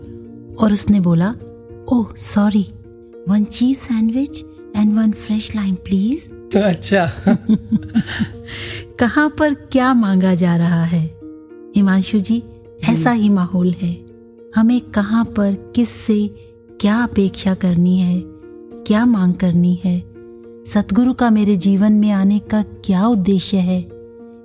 [0.61, 1.29] और उसने बोला
[1.93, 2.65] ओह sorry
[3.29, 4.43] one cheese sandwich
[4.77, 7.09] and one fresh lime please अच्छा।
[8.99, 11.14] कहाँ पर क्या मांगा जा रहा है?
[11.75, 12.43] हिमांशु जी
[12.89, 14.05] ऐसा ही माहौल है।
[14.55, 16.27] हमें कहाँ पर किस से
[16.81, 18.21] क्या अपेक्षा करनी है
[18.87, 19.99] क्या मांग करनी है?
[20.67, 23.89] सतगुरु का मेरे जीवन में आने का क्या उद्देश्य है?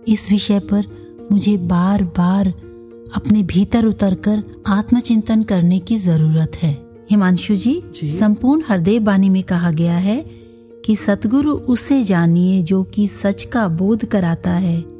[0.09, 0.85] इस विषय पर
[1.33, 2.49] मुझे बार बार
[3.15, 9.43] अपने भीतर उतरकर आत्मचिंतन करने की ज़रूरत है। हिमांशु जी, जी। संपूर्ण हृदय बानी में
[9.43, 10.31] कहा गया है
[10.85, 15.00] कि सतगुरु उसे जानिए जो कि सच का बोध कराता है।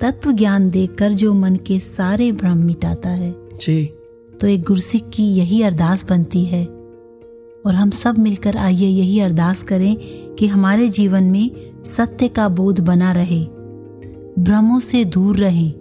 [0.00, 3.94] तत्व ज्ञान देकर जो मन के सारे भ्रम मिटाता है। जी।
[4.40, 6.64] तो एक गुरसिक की यही अरदास बनती है।
[7.66, 9.96] और हम सब मिलकर आइए यही अरदास करें
[10.34, 11.50] कि हमारे जीवन में
[11.84, 13.44] सत्य का बोध बना रहे
[14.38, 15.72] भ्रमों से दूर रहें।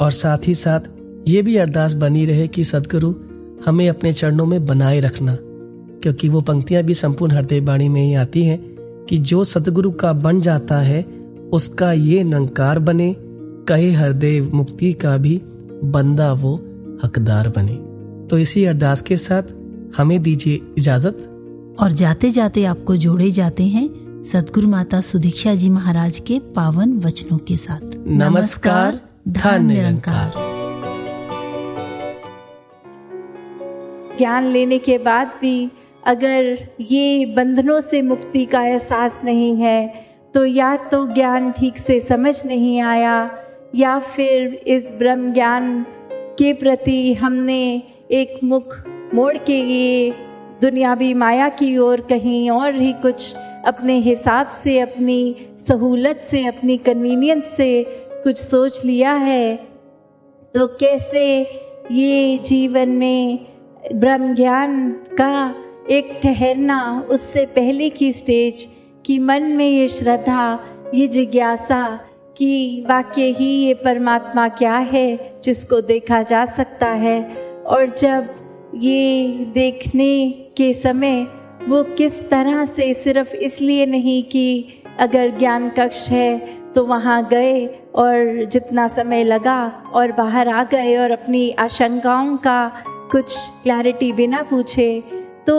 [0.00, 0.80] और साथ ही साथ
[1.28, 3.14] ये भी अरदास बनी रहे कि सदगुरु
[3.66, 5.38] हमें अपने चरणों में बनाए रखना
[6.02, 8.76] क्योंकि वो पंक्तियाँ भी संपूर्ण हृदय बाणी में ही आती हैं
[9.08, 11.02] कि जो सतगुरु का बन जाता है
[11.52, 13.16] उसका ये नंकार बने
[13.68, 15.40] कहे हृदय मुक्ति का भी
[15.84, 16.54] बंदा वो
[17.04, 17.74] हकदार बने।
[18.28, 19.42] तो इसी अरदास के साथ
[19.96, 26.18] हमें दीजिए इजाज़त। और जाते जाते आपको जोड़े जाते हैं सदगुरु माता सुदीक्षा जी महाराज
[26.18, 30.32] के पावन वचनों के साथ। नमस्कार, धन निरंकार।
[34.18, 35.70] ज्ञान लेने के बाद भी
[36.06, 42.00] अगर ये बंधनों से मुक्ति का एहसास नहीं है तो या तो ज्ञान ठीक से
[42.00, 43.14] समझ नहीं आया
[43.74, 48.74] या फिर इस ब्रह्म ज्ञान के प्रति हमने एक मुख
[49.14, 50.10] मोड़ के ये
[50.60, 53.34] दुनियावी माया की ओर कहीं और ही कुछ
[53.66, 55.36] अपने हिसाब से, अपनी
[55.68, 57.84] सहूलत से, अपनी कन्वीनियंस से
[58.22, 59.56] कुछ सोच लिया है
[60.54, 61.42] तो कैसे
[61.90, 63.46] ये जीवन में
[63.94, 65.54] ब्रह्म ज्ञान का
[65.90, 68.68] एक ठहरना, उससे पहले की स्टेज
[69.06, 70.58] कि मन में ये श्रद्धा,
[70.94, 72.00] ये जिज्ञासा
[72.38, 77.22] कि वाक्य ही ये परमात्मा क्या है, जिसको देखा जा सकता है?
[77.66, 78.28] और जब
[78.74, 81.26] ये देखने के समय
[81.68, 86.38] वो किस तरह से सिर्फ़ इसलिए नहीं कि अगर ज्ञान कक्ष है
[86.72, 92.70] तो वहाँ गए और जितना समय लगा और बाहर आ गए और अपनी आशंकाओं का
[93.12, 95.02] कुछ क्लैरिटी बिना पूछे
[95.46, 95.56] तो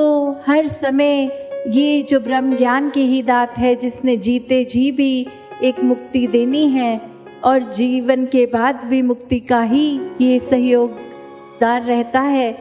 [0.47, 1.29] हर समय
[1.67, 5.27] ये जो ब्रह्म ज्ञान की ही दात है, जिसने जीते जी भी
[5.63, 7.01] एक मुक्ति देनी है
[7.43, 12.51] और जीवन के बाद भी मुक्ति का ही ये सहयोगदार रहता है।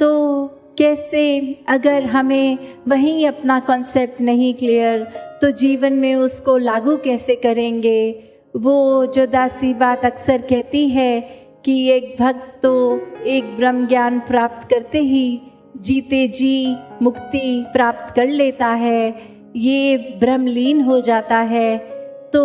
[0.00, 0.46] तो
[0.78, 5.02] कैसे अगर हमें वहीं अपना कॉन्सेप्ट नहीं क्लियर
[5.42, 8.24] तो जीवन में उसको लागू कैसे करेंगे?
[8.56, 11.20] वो जो दासी बात अक्सर कहती है
[11.64, 15.40] कि एक भक्त तो एक ब्रह्म ज्ञान प्राप्त करते ही
[15.76, 19.22] जीते जी मुक्ति प्राप्त कर लेता है।
[19.56, 21.91] ये ब्रह्मलीन हो जाता है।
[22.32, 22.44] तो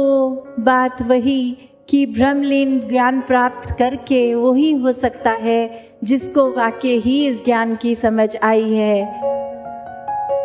[0.60, 1.58] बात वही
[1.90, 7.96] कि ब्रह्मलीन ज्ञान प्राप्त करके वही हो सकता है जिसको वाक्य ही इस ज्ञान की
[7.96, 9.02] समझ आई है।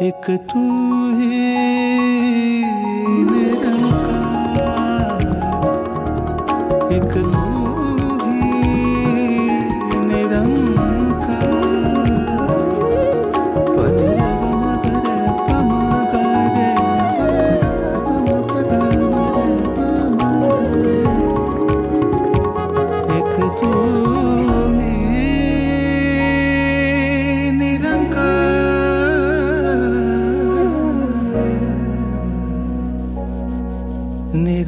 [0.02, 0.62] एक तू
[1.18, 1.42] ही
[6.96, 7.51] एक तू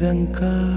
[0.05, 0.74] hanggang ka